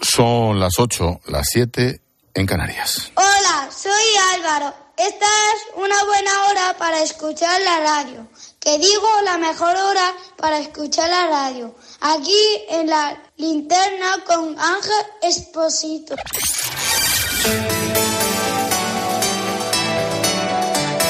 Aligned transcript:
Son 0.00 0.58
las 0.58 0.78
8, 0.78 1.20
las 1.26 1.48
7 1.50 2.00
en 2.34 2.46
Canarias. 2.46 3.12
Hola, 3.14 3.68
soy 3.70 3.90
Álvaro. 4.34 4.74
Esta 4.96 5.26
es 5.26 5.76
una 5.76 6.04
buena 6.04 6.30
hora 6.48 6.76
para 6.78 7.02
escuchar 7.02 7.60
la 7.62 7.80
radio. 7.80 8.28
Que 8.58 8.78
digo 8.78 9.08
la 9.24 9.38
mejor 9.38 9.74
hora 9.76 10.14
para 10.36 10.58
escuchar 10.58 11.08
la 11.08 11.26
radio. 11.28 11.74
Aquí 12.00 12.44
en 12.70 12.88
la 12.88 13.22
linterna 13.36 14.24
con 14.26 14.58
Ángel 14.58 15.06
Exposito. 15.22 16.16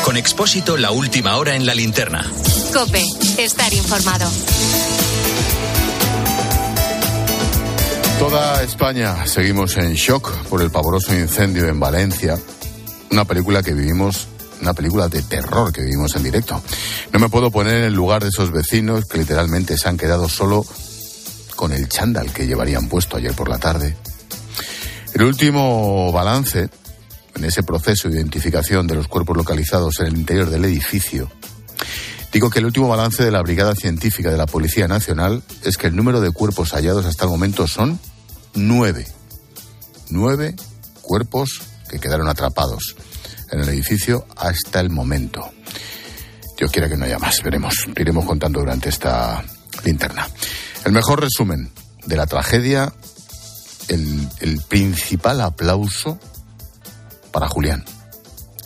Con 0.05 0.17
Expósito, 0.17 0.77
la 0.77 0.91
última 0.91 1.37
hora 1.37 1.55
en 1.55 1.67
la 1.67 1.75
linterna. 1.75 2.25
Cope, 2.73 3.05
estar 3.39 3.73
informado. 3.73 4.31
Toda 8.21 8.63
España 8.63 9.27
seguimos 9.27 9.79
en 9.79 9.95
shock 9.95 10.31
por 10.51 10.61
el 10.61 10.71
pavoroso 10.71 11.15
incendio 11.15 11.67
en 11.69 11.81
Valencia. 11.81 12.39
Una 13.11 13.25
película 13.25 13.63
que 13.63 13.73
vivimos, 13.73 14.29
una 14.61 14.75
película 14.75 15.09
de 15.09 15.23
terror 15.23 15.73
que 15.73 15.81
vivimos 15.81 16.15
en 16.17 16.25
directo. 16.25 16.63
No 17.15 17.19
me 17.19 17.31
puedo 17.31 17.51
poner 17.51 17.77
en 17.77 17.85
el 17.85 17.95
lugar 17.95 18.23
de 18.23 18.29
esos 18.29 18.53
vecinos 18.53 19.07
que 19.07 19.17
literalmente 19.17 19.79
se 19.79 19.89
han 19.89 19.97
quedado 19.97 20.29
solo 20.29 20.67
con 21.57 21.73
el 21.73 21.89
chándal 21.89 22.31
que 22.31 22.47
llevarían 22.47 22.91
puesto 22.91 23.17
ayer 23.17 23.33
por 23.33 23.49
la 23.49 23.57
tarde. 23.57 23.97
El 25.15 25.23
último 25.23 26.13
balance 26.13 26.69
en 27.37 27.45
ese 27.45 27.63
proceso 27.63 28.11
de 28.11 28.17
identificación 28.17 28.87
de 28.87 28.97
los 28.97 29.09
cuerpos 29.09 29.35
localizados 29.35 29.99
en 30.01 30.09
el 30.09 30.19
interior 30.19 30.51
del 30.51 30.67
edificio 30.67 31.31
Digo 32.33 32.49
que 32.49 32.61
el 32.61 32.67
último 32.67 32.87
balance 32.87 33.25
de 33.25 33.33
la 33.33 33.43
Brigada 33.43 33.75
Científica 33.75 34.31
de 34.31 34.37
la 34.37 34.47
Policía 34.47 34.87
Nacional 34.87 35.43
es 35.65 35.77
que 35.77 35.89
el 35.89 35.97
número 35.97 36.21
de 36.21 36.31
cuerpos 36.31 36.75
hallados 36.75 37.05
hasta 37.05 37.25
el 37.25 37.31
momento 37.31 37.67
son 37.67 37.99
nueve. 38.55 39.07
Nueve 40.09 40.57
cuerpos 41.03 41.63
que 41.89 41.99
quedaron 41.99 42.29
atrapados 42.29 42.97
en 43.51 43.61
el 43.61 43.69
edificio 43.69 44.27
hasta 44.37 44.81
el 44.81 44.91
momento. 44.91 45.51
Dios 46.57 46.71
quiera 46.71 46.89
que 46.89 46.97
no 46.97 47.05
haya 47.05 47.19
más, 47.19 47.43
veremos. 47.43 47.75
Iremos 47.97 48.25
contando 48.25 48.61
durante 48.61 48.91
esta 48.91 49.43
linterna. 49.85 50.29
El 50.85 50.93
mejor 50.93 51.21
resumen 51.21 51.71
de 52.07 52.17
la 52.17 52.27
tragedia, 52.27 52.93
el, 53.89 54.61
principal 54.69 55.41
aplauso 55.41 56.19
para 57.33 57.49
Julián, 57.49 57.85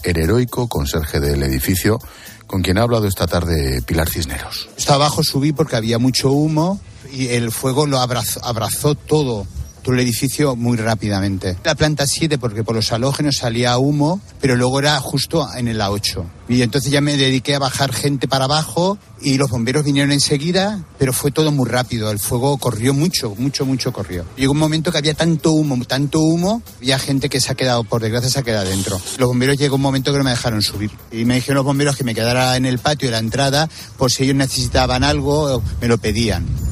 el 0.02 0.18
heroico 0.18 0.68
conserje 0.68 1.20
del 1.20 1.42
edificio 1.42 1.98
con 2.46 2.62
quien 2.62 2.78
ha 2.78 2.82
hablado 2.82 3.06
esta 3.06 3.26
tarde 3.26 3.80
Pilar 3.82 4.08
Cisneros. 4.08 4.68
Está 4.76 4.94
abajo 4.94 5.22
subí 5.22 5.52
porque 5.52 5.76
había 5.76 5.98
mucho 5.98 6.30
humo 6.30 6.80
y 7.10 7.28
el 7.28 7.50
fuego 7.52 7.86
lo 7.86 8.00
abrazó 8.00 8.94
todo 8.94 9.46
todo 9.84 9.94
el 9.94 10.00
edificio 10.00 10.56
muy 10.56 10.76
rápidamente. 10.76 11.56
La 11.62 11.76
planta 11.76 12.06
7 12.06 12.38
porque 12.38 12.64
por 12.64 12.74
los 12.74 12.90
halógenos 12.90 13.36
salía 13.36 13.78
humo, 13.78 14.20
pero 14.40 14.56
luego 14.56 14.80
era 14.80 14.98
justo 14.98 15.46
en 15.54 15.68
el 15.68 15.80
A8. 15.80 16.24
Y 16.48 16.62
entonces 16.62 16.90
ya 16.90 17.00
me 17.00 17.16
dediqué 17.16 17.54
a 17.54 17.58
bajar 17.58 17.92
gente 17.92 18.26
para 18.26 18.46
abajo 18.46 18.98
y 19.20 19.38
los 19.38 19.50
bomberos 19.50 19.84
vinieron 19.84 20.12
enseguida, 20.12 20.84
pero 20.98 21.12
fue 21.12 21.30
todo 21.30 21.52
muy 21.52 21.68
rápido. 21.68 22.10
El 22.10 22.18
fuego 22.18 22.58
corrió 22.58 22.92
mucho, 22.92 23.34
mucho, 23.36 23.64
mucho 23.64 23.92
corrió. 23.92 24.24
Llegó 24.36 24.52
un 24.52 24.58
momento 24.58 24.90
que 24.90 24.98
había 24.98 25.14
tanto 25.14 25.52
humo, 25.52 25.82
tanto 25.84 26.20
humo, 26.20 26.62
había 26.78 26.98
gente 26.98 27.28
que 27.28 27.40
se 27.40 27.52
ha 27.52 27.54
quedado, 27.54 27.84
por 27.84 28.02
desgracia, 28.02 28.30
se 28.30 28.38
ha 28.40 28.42
quedado 28.42 28.68
dentro. 28.68 29.00
Los 29.18 29.28
bomberos 29.28 29.56
llegó 29.56 29.76
un 29.76 29.82
momento 29.82 30.12
que 30.12 30.18
no 30.18 30.24
me 30.24 30.30
dejaron 30.30 30.62
subir. 30.62 30.90
Y 31.12 31.24
me 31.24 31.36
dijeron 31.36 31.56
los 31.56 31.64
bomberos 31.64 31.96
que 31.96 32.04
me 32.04 32.14
quedara 32.14 32.56
en 32.56 32.66
el 32.66 32.78
patio 32.78 33.08
de 33.08 33.12
la 33.12 33.18
entrada 33.18 33.68
por 33.96 34.10
si 34.10 34.24
ellos 34.24 34.36
necesitaban 34.36 35.04
algo, 35.04 35.62
me 35.80 35.88
lo 35.88 35.98
pedían. 35.98 36.63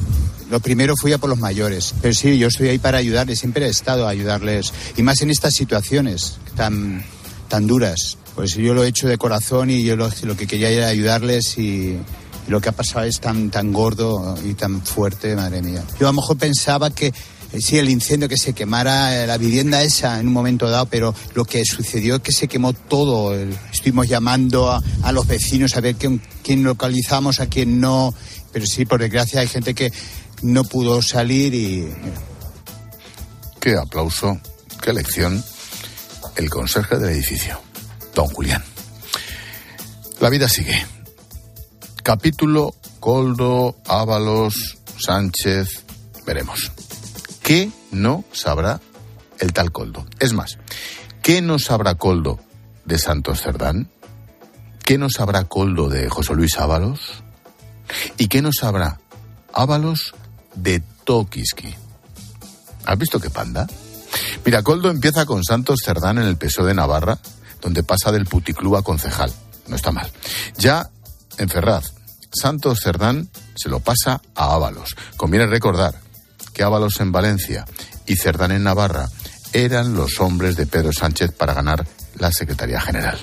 Lo 0.49 0.59
primero 0.59 0.95
fui 0.99 1.13
a 1.13 1.17
por 1.17 1.29
los 1.29 1.39
mayores. 1.39 1.93
Pero 2.01 2.13
sí, 2.13 2.37
yo 2.37 2.47
estoy 2.47 2.69
ahí 2.69 2.79
para 2.79 2.97
ayudarles, 2.97 3.39
siempre 3.39 3.65
he 3.65 3.69
estado 3.69 4.07
a 4.07 4.09
ayudarles. 4.09 4.73
Y 4.97 5.03
más 5.03 5.21
en 5.21 5.29
estas 5.29 5.53
situaciones 5.53 6.37
tan, 6.55 7.03
tan 7.47 7.67
duras. 7.67 8.17
Pues 8.35 8.55
yo 8.55 8.73
lo 8.73 8.83
he 8.83 8.87
hecho 8.87 9.07
de 9.07 9.17
corazón 9.17 9.69
y 9.69 9.83
yo 9.83 9.95
lo, 9.95 10.09
lo 10.23 10.35
que 10.35 10.47
quería 10.47 10.69
era 10.69 10.87
ayudarles 10.87 11.57
y, 11.57 11.97
y 12.47 12.49
lo 12.49 12.59
que 12.59 12.69
ha 12.69 12.73
pasado 12.73 13.05
es 13.05 13.19
tan, 13.19 13.49
tan 13.49 13.71
gordo 13.71 14.35
y 14.43 14.53
tan 14.55 14.81
fuerte, 14.81 15.35
madre 15.35 15.61
mía. 15.61 15.83
Yo 15.99 16.07
a 16.07 16.11
lo 16.11 16.21
mejor 16.21 16.37
pensaba 16.37 16.89
que 16.89 17.07
eh, 17.53 17.61
sí, 17.61 17.77
el 17.77 17.89
incendio 17.89 18.27
que 18.27 18.37
se 18.37 18.53
quemara 18.53 19.23
eh, 19.23 19.27
la 19.27 19.37
vivienda 19.37 19.83
esa 19.83 20.19
en 20.19 20.27
un 20.27 20.33
momento 20.33 20.67
dado, 20.69 20.87
pero 20.87 21.13
lo 21.35 21.45
que 21.45 21.63
sucedió 21.63 22.15
es 22.15 22.21
que 22.21 22.31
se 22.31 22.47
quemó 22.47 22.73
todo. 22.73 23.35
Estuvimos 23.71 24.09
llamando 24.09 24.71
a, 24.71 24.81
a 25.03 25.11
los 25.11 25.27
vecinos 25.27 25.77
a 25.77 25.81
ver 25.81 25.95
quién, 25.95 26.19
quién 26.43 26.63
localizamos, 26.63 27.39
a 27.39 27.45
quién 27.45 27.79
no. 27.79 28.13
Pero 28.51 28.65
sí, 28.65 28.85
por 28.85 28.99
desgracia 28.99 29.41
hay 29.41 29.47
gente 29.47 29.75
que 29.75 29.93
no 30.43 30.63
pudo 30.63 31.01
salir 31.01 31.53
y 31.53 31.89
Qué 33.63 33.77
aplauso, 33.77 34.41
qué 34.81 34.91
lección. 34.91 35.41
El 36.35 36.49
conserje 36.49 36.97
del 36.97 37.11
edificio, 37.11 37.61
don 38.13 38.27
Julián. 38.27 38.61
La 40.19 40.29
vida 40.29 40.49
sigue. 40.49 40.85
Capítulo 42.03 42.75
Coldo, 42.99 43.77
Ábalos, 43.87 44.79
Sánchez, 44.97 45.85
veremos. 46.25 46.73
¿Qué 47.41 47.71
no 47.91 48.25
sabrá 48.33 48.81
el 49.39 49.53
tal 49.53 49.71
Coldo? 49.71 50.05
Es 50.19 50.33
más, 50.33 50.57
¿qué 51.21 51.41
no 51.41 51.57
sabrá 51.57 51.95
Coldo 51.95 52.41
de 52.83 52.99
Santos 52.99 53.41
Cerdán? 53.41 53.89
¿Qué 54.83 54.97
no 54.97 55.09
sabrá 55.09 55.45
Coldo 55.45 55.87
de 55.87 56.09
José 56.09 56.33
Luis 56.33 56.57
Ábalos? 56.57 57.23
¿Y 58.17 58.27
qué 58.27 58.41
no 58.41 58.51
sabrá 58.51 58.99
Ábalos 59.53 60.13
de 60.55 60.81
Tokiski? 61.03 61.73
¿Has 62.85 62.97
visto 62.97 63.19
qué 63.19 63.29
panda? 63.29 63.67
Mira, 64.45 64.61
Coldo 64.61 64.89
empieza 64.89 65.25
con 65.25 65.43
Santos 65.43 65.79
Cerdán 65.83 66.17
en 66.17 66.25
el 66.25 66.37
PSOE 66.37 66.67
de 66.67 66.73
Navarra, 66.73 67.17
donde 67.61 67.83
pasa 67.83 68.11
del 68.11 68.25
puticlub 68.25 68.75
a 68.75 68.81
concejal. 68.81 69.31
No 69.67 69.75
está 69.75 69.91
mal. 69.91 70.11
Ya 70.57 70.89
en 71.37 71.49
Ferraz, 71.49 71.93
Santos 72.31 72.81
Cerdán 72.81 73.29
se 73.55 73.69
lo 73.69 73.79
pasa 73.79 74.21
a 74.35 74.53
Ábalos. 74.53 74.95
Conviene 75.17 75.47
recordar 75.47 75.95
que 76.53 76.63
Ábalos 76.63 76.99
en 76.99 77.11
Valencia 77.11 77.65
y 78.05 78.15
Cerdán 78.15 78.51
en 78.51 78.63
Navarra 78.63 79.09
eran 79.53 79.93
los 79.93 80.19
hombres 80.19 80.55
de 80.55 80.65
Pedro 80.65 80.91
Sánchez 80.91 81.31
para 81.31 81.53
ganar 81.53 81.85
la 82.15 82.31
Secretaría 82.31 82.81
General. 82.81 83.19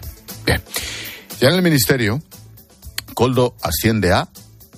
Bien. 0.47 0.63
Ya 1.41 1.49
en 1.49 1.55
el 1.55 1.63
Ministerio, 1.63 2.23
Coldo 3.15 3.55
asciende 3.63 4.13
a 4.13 4.29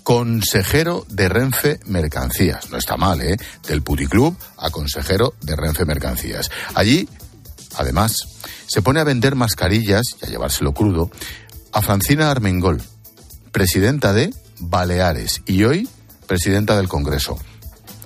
consejero 0.03 1.07
de 1.09 1.29
Renfe 1.29 1.81
Mercancías. 1.87 2.71
No 2.71 2.79
está 2.79 2.97
mal, 2.97 3.21
¿eh? 3.21 3.37
Del 3.67 3.83
puticlub 3.83 4.37
a 4.57 4.71
consejero 4.71 5.35
de 5.43 5.57
Renfe 5.57 5.85
Mercancías. 5.85 6.51
Allí, 6.75 7.09
además, 7.77 8.17
se 8.67 8.83
pone 8.83 9.01
a 9.01 9.05
vender 9.05 9.35
mascarillas 9.35 10.03
y 10.21 10.27
a 10.27 10.29
llevárselo 10.29 10.73
crudo 10.73 11.11
a 11.73 11.83
Francina 11.83 12.31
Armengol, 12.31 12.83
presidenta 13.51 14.13
de 14.13 14.35
Baleares 14.59 15.43
y 15.47 15.65
hoy 15.65 15.89
presidenta 16.27 16.77
del 16.77 16.89
Congreso. 16.89 17.39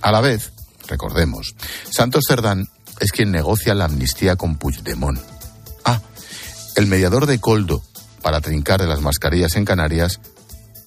A 0.03 0.13
la 0.13 0.21
vez, 0.21 0.53
recordemos, 0.89 1.55
Santos 1.91 2.25
Cerdán 2.29 2.67
es 3.01 3.13
quien 3.13 3.31
negocia 3.31 3.75
la 3.75 3.85
amnistía 3.85 4.37
con 4.37 4.57
Puigdemont. 4.57 5.21
Ah, 5.85 6.01
el 6.77 6.87
mediador 6.87 7.27
de 7.27 7.39
Coldo 7.39 7.83
para 8.23 8.41
trincar 8.41 8.81
de 8.81 8.87
las 8.87 9.01
mascarillas 9.01 9.55
en 9.57 9.65
Canarias 9.65 10.21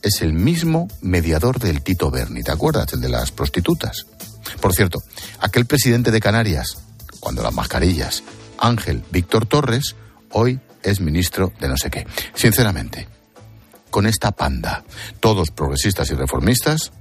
es 0.01 0.21
el 0.21 0.33
mismo 0.33 0.87
mediador 1.01 1.59
del 1.59 1.81
Tito 1.81 2.09
Berni, 2.09 2.43
¿te 2.43 2.51
acuerdas? 2.51 2.93
El 2.93 3.01
de 3.01 3.09
las 3.09 3.31
prostitutas. 3.31 4.05
Por 4.61 4.73
cierto, 4.73 4.99
aquel 5.39 5.65
presidente 5.65 6.11
de 6.11 6.21
Canarias, 6.21 6.77
cuando 7.19 7.43
las 7.43 7.53
mascarillas, 7.53 8.23
Ángel 8.57 9.03
Víctor 9.11 9.45
Torres, 9.45 9.95
hoy 10.31 10.59
es 10.83 11.01
ministro 11.01 11.51
de 11.59 11.67
no 11.67 11.77
sé 11.77 11.89
qué. 11.89 12.07
Sinceramente, 12.33 13.07
con 13.89 14.05
esta 14.05 14.31
panda, 14.31 14.83
todos 15.19 15.51
progresistas 15.51 16.09
y 16.11 16.13
reformistas, 16.13 16.91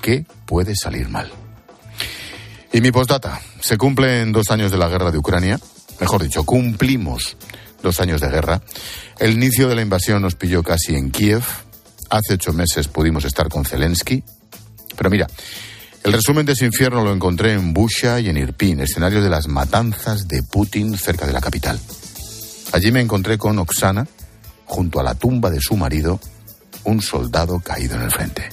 ¿qué 0.00 0.26
puede 0.46 0.74
salir 0.76 1.08
mal? 1.08 1.30
Y 2.72 2.80
mi 2.80 2.90
postdata, 2.90 3.40
se 3.60 3.76
cumplen 3.76 4.32
dos 4.32 4.50
años 4.50 4.70
de 4.70 4.78
la 4.78 4.88
guerra 4.88 5.10
de 5.10 5.18
Ucrania, 5.18 5.60
mejor 6.00 6.22
dicho, 6.22 6.44
cumplimos 6.44 7.36
dos 7.82 8.00
años 8.00 8.20
de 8.20 8.30
guerra. 8.30 8.62
El 9.18 9.32
inicio 9.34 9.68
de 9.68 9.76
la 9.76 9.82
invasión 9.82 10.22
nos 10.22 10.34
pilló 10.34 10.62
casi 10.62 10.96
en 10.96 11.10
Kiev. 11.10 11.44
Hace 12.10 12.34
ocho 12.34 12.52
meses 12.52 12.88
pudimos 12.88 13.24
estar 13.24 13.48
con 13.48 13.64
Zelensky. 13.64 14.22
Pero 14.96 15.10
mira, 15.10 15.26
el 16.04 16.12
resumen 16.12 16.46
de 16.46 16.52
ese 16.52 16.66
infierno 16.66 17.02
lo 17.02 17.12
encontré 17.12 17.52
en 17.52 17.72
Busha 17.72 18.20
y 18.20 18.28
en 18.28 18.36
Irpin, 18.36 18.80
escenario 18.80 19.22
de 19.22 19.30
las 19.30 19.48
matanzas 19.48 20.28
de 20.28 20.42
Putin 20.42 20.96
cerca 20.98 21.26
de 21.26 21.32
la 21.32 21.40
capital. 21.40 21.80
Allí 22.72 22.92
me 22.92 23.00
encontré 23.00 23.38
con 23.38 23.58
Oksana, 23.58 24.06
junto 24.64 25.00
a 25.00 25.02
la 25.02 25.14
tumba 25.14 25.50
de 25.50 25.60
su 25.60 25.76
marido, 25.76 26.20
un 26.84 27.00
soldado 27.00 27.60
caído 27.60 27.96
en 27.96 28.02
el 28.02 28.10
frente. 28.10 28.48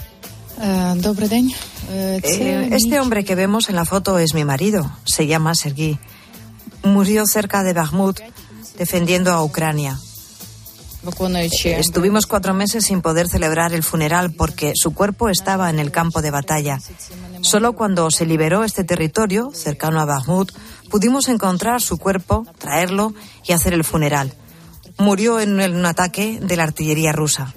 Eh, 1.90 2.22
eh 2.24 2.70
este 2.72 3.00
hombre 3.00 3.26
que 3.26 3.36
vemos 3.36 3.70
en 3.70 3.76
la 3.76 3.86
foto 3.86 4.20
es 4.20 4.34
mi 4.34 4.46
marido. 4.46 4.92
Se 5.06 5.28
llama 5.28 5.56
Sergi. 5.56 5.98
Murió 6.84 7.26
cerca 7.26 7.64
de 7.64 7.74
Bakhmut 7.74 8.20
defendiendo 8.78 9.32
a 9.32 9.44
Ucrania. 9.44 10.00
Estuvimos 11.80 12.28
cuatro 12.28 12.54
meses 12.54 12.86
sin 12.86 13.02
poder 13.02 13.28
celebrar 13.28 13.74
el 13.74 13.84
funeral 13.84 14.32
porque 14.32 14.74
su 14.76 14.94
cuerpo 14.94 15.30
estaba 15.30 15.70
en 15.70 15.80
el 15.80 15.92
campo 15.92 16.22
de 16.22 16.32
batalla. 16.32 16.80
Solo 17.42 17.74
cuando 17.74 18.12
se 18.12 18.26
liberó 18.26 18.64
este 18.64 18.84
territorio, 18.84 19.52
cercano 19.54 20.00
a 20.00 20.06
Bakhmut, 20.06 20.52
pudimos 20.90 21.28
encontrar 21.30 21.82
su 21.82 21.98
cuerpo, 21.98 22.46
traerlo 22.60 23.14
y 23.48 23.54
hacer 23.54 23.74
el 23.74 23.84
funeral. 23.84 24.34
Murió 24.98 25.40
en 25.40 25.60
un 25.60 25.86
ataque 25.86 26.40
de 26.40 26.56
la 26.56 26.64
artillería 26.64 27.12
rusa. 27.12 27.54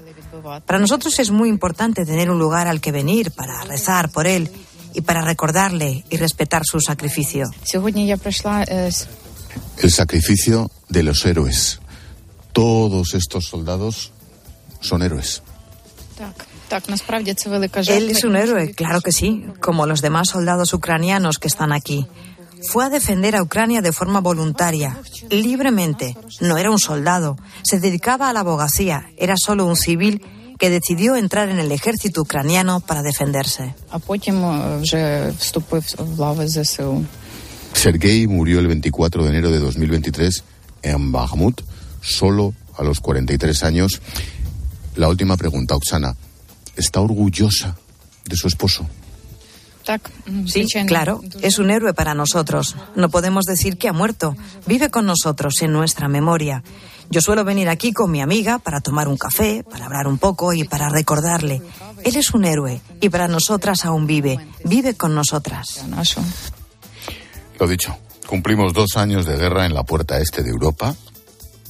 Para 0.66 0.78
nosotros 0.78 1.18
es 1.18 1.30
muy 1.30 1.48
importante 1.48 2.04
tener 2.04 2.30
un 2.30 2.38
lugar 2.38 2.66
al 2.66 2.80
que 2.80 2.92
venir 2.92 3.30
para 3.30 3.62
rezar 3.64 4.10
por 4.10 4.26
él 4.26 4.50
y 4.94 5.02
para 5.02 5.22
recordarle 5.22 6.04
y 6.08 6.16
respetar 6.16 6.62
su 6.64 6.80
sacrificio. 6.80 7.50
El 9.78 9.90
sacrificio 9.90 10.70
de 10.88 11.02
los 11.02 11.24
héroes. 11.26 11.80
Todos 12.54 13.12
estos 13.14 13.44
soldados 13.46 14.12
son 14.80 15.02
héroes. 15.02 15.42
Él 17.88 18.10
es 18.10 18.24
un 18.24 18.36
héroe, 18.36 18.72
claro 18.72 19.00
que 19.00 19.12
sí, 19.12 19.44
como 19.60 19.86
los 19.86 20.00
demás 20.00 20.28
soldados 20.28 20.72
ucranianos 20.72 21.38
que 21.38 21.48
están 21.48 21.72
aquí. 21.72 22.06
Fue 22.68 22.84
a 22.84 22.88
defender 22.88 23.36
a 23.36 23.42
Ucrania 23.42 23.82
de 23.82 23.92
forma 23.92 24.20
voluntaria, 24.20 24.96
libremente. 25.30 26.16
No 26.40 26.56
era 26.56 26.70
un 26.70 26.78
soldado, 26.78 27.36
se 27.62 27.80
dedicaba 27.80 28.30
a 28.30 28.32
la 28.32 28.40
abogacía, 28.40 29.10
era 29.18 29.34
solo 29.36 29.66
un 29.66 29.76
civil 29.76 30.22
que 30.58 30.70
decidió 30.70 31.16
entrar 31.16 31.48
en 31.48 31.58
el 31.58 31.72
ejército 31.72 32.22
ucraniano 32.22 32.80
para 32.80 33.02
defenderse. 33.02 33.74
Sergei 37.72 38.28
murió 38.28 38.60
el 38.60 38.68
24 38.68 39.24
de 39.24 39.28
enero 39.28 39.50
de 39.50 39.58
2023 39.58 40.44
en 40.82 41.12
Bakhmut, 41.12 41.60
solo 42.04 42.54
a 42.76 42.84
los 42.84 43.00
43 43.00 43.64
años. 43.64 44.00
La 44.96 45.08
última 45.08 45.36
pregunta, 45.36 45.74
Oksana. 45.74 46.14
¿Está 46.76 47.00
orgullosa 47.00 47.76
de 48.24 48.36
su 48.36 48.48
esposo? 48.48 48.86
Sí, 50.46 50.66
claro, 50.86 51.20
es 51.42 51.58
un 51.58 51.70
héroe 51.70 51.92
para 51.92 52.14
nosotros. 52.14 52.74
No 52.96 53.10
podemos 53.10 53.44
decir 53.44 53.76
que 53.76 53.88
ha 53.88 53.92
muerto. 53.92 54.34
Vive 54.66 54.90
con 54.90 55.04
nosotros 55.04 55.60
en 55.60 55.72
nuestra 55.72 56.08
memoria. 56.08 56.62
Yo 57.10 57.20
suelo 57.20 57.44
venir 57.44 57.68
aquí 57.68 57.92
con 57.92 58.10
mi 58.10 58.22
amiga 58.22 58.58
para 58.58 58.80
tomar 58.80 59.08
un 59.08 59.18
café, 59.18 59.62
para 59.62 59.84
hablar 59.84 60.06
un 60.06 60.16
poco 60.16 60.54
y 60.54 60.64
para 60.64 60.88
recordarle. 60.88 61.60
Él 62.02 62.16
es 62.16 62.32
un 62.32 62.46
héroe 62.46 62.80
y 63.00 63.10
para 63.10 63.28
nosotras 63.28 63.84
aún 63.84 64.06
vive. 64.06 64.38
Vive 64.64 64.94
con 64.94 65.14
nosotras. 65.14 65.84
Lo 67.60 67.66
dicho, 67.66 67.96
cumplimos 68.26 68.72
dos 68.72 68.96
años 68.96 69.26
de 69.26 69.36
guerra 69.36 69.66
en 69.66 69.74
la 69.74 69.84
puerta 69.84 70.18
este 70.18 70.42
de 70.42 70.50
Europa. 70.50 70.94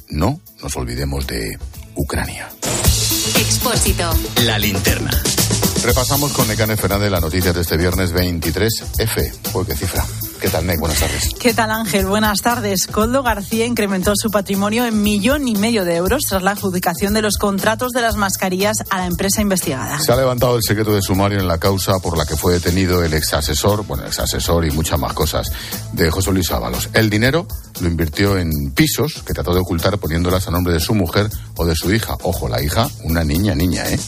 No 0.09 0.41
nos 0.63 0.77
olvidemos 0.77 1.27
de 1.27 1.59
Ucrania. 1.95 2.49
Expósito. 3.37 4.11
La 4.45 4.59
linterna. 4.59 5.11
Repasamos 5.85 6.33
con 6.33 6.49
Necane 6.49 6.77
Fernández 6.77 7.11
la 7.11 7.21
noticia 7.21 7.53
de 7.53 7.61
este 7.61 7.77
viernes 7.77 8.15
23F. 8.15 9.55
Uy, 9.55 9.65
qué 9.67 9.77
cifra. 9.77 10.05
¿Qué 10.41 10.49
tal, 10.49 10.67
Ney? 10.67 10.77
Buenas 10.79 10.99
tardes. 10.99 11.31
¿Qué 11.39 11.55
tal, 11.55 11.71
Ángel? 11.71 12.07
Buenas 12.07 12.41
tardes. 12.41 12.87
Coldo 12.87 13.23
García 13.23 13.67
incrementó 13.67 14.13
su 14.15 14.31
patrimonio 14.31 14.87
en 14.87 15.03
millón 15.03 15.49
y 15.49 15.55
medio 15.55 15.85
de 15.85 15.97
euros 15.97 16.23
tras 16.29 16.43
la 16.43 16.53
adjudicación 16.53 17.15
de 17.15 17.23
los 17.23 17.37
contratos 17.37 17.93
de 17.93 18.03
las 18.03 18.17
mascarillas 18.17 18.79
a 18.91 18.99
la 18.99 19.07
empresa 19.07 19.41
investigada. 19.41 19.99
Se 20.01 20.13
ha 20.13 20.17
levantado 20.17 20.57
el 20.57 20.63
secreto 20.63 20.95
de 20.95 21.03
sumario 21.03 21.39
en 21.39 21.49
la 21.49 21.59
causa 21.59 21.99
por 21.99 22.19
la 22.19 22.27
que 22.27 22.37
fue 22.37 22.55
detenido 22.55 23.03
el 23.03 23.15
ex 23.15 23.35
asesor, 23.35 23.87
bueno, 23.87 24.05
ex 24.07 24.21
asesor 24.21 24.67
y 24.67 24.71
muchas 24.71 24.99
más 24.99 25.13
cosas 25.13 25.51
de 25.93 26.11
José 26.11 26.33
Luis 26.33 26.51
Ábalos. 26.51 26.91
El 26.93 27.09
dinero 27.09 27.47
lo 27.81 27.89
invirtió 27.89 28.39
en 28.39 28.51
pisos 28.73 29.23
que 29.27 29.33
trató 29.35 29.53
de 29.55 29.61
ocultar 29.61 29.99
poniéndolas 29.99 30.47
a 30.49 30.51
nombre 30.51 30.73
de 30.75 30.81
su 30.81 30.95
mujer 30.95 31.29
o 31.57 31.67
de 31.67 31.75
su 31.75 31.93
hija. 31.93 32.17
Ojo, 32.23 32.49
la 32.49 32.63
hija, 32.63 32.89
una 33.03 33.25
niña, 33.25 33.55
niña, 33.55 33.89
¿eh? 33.89 33.99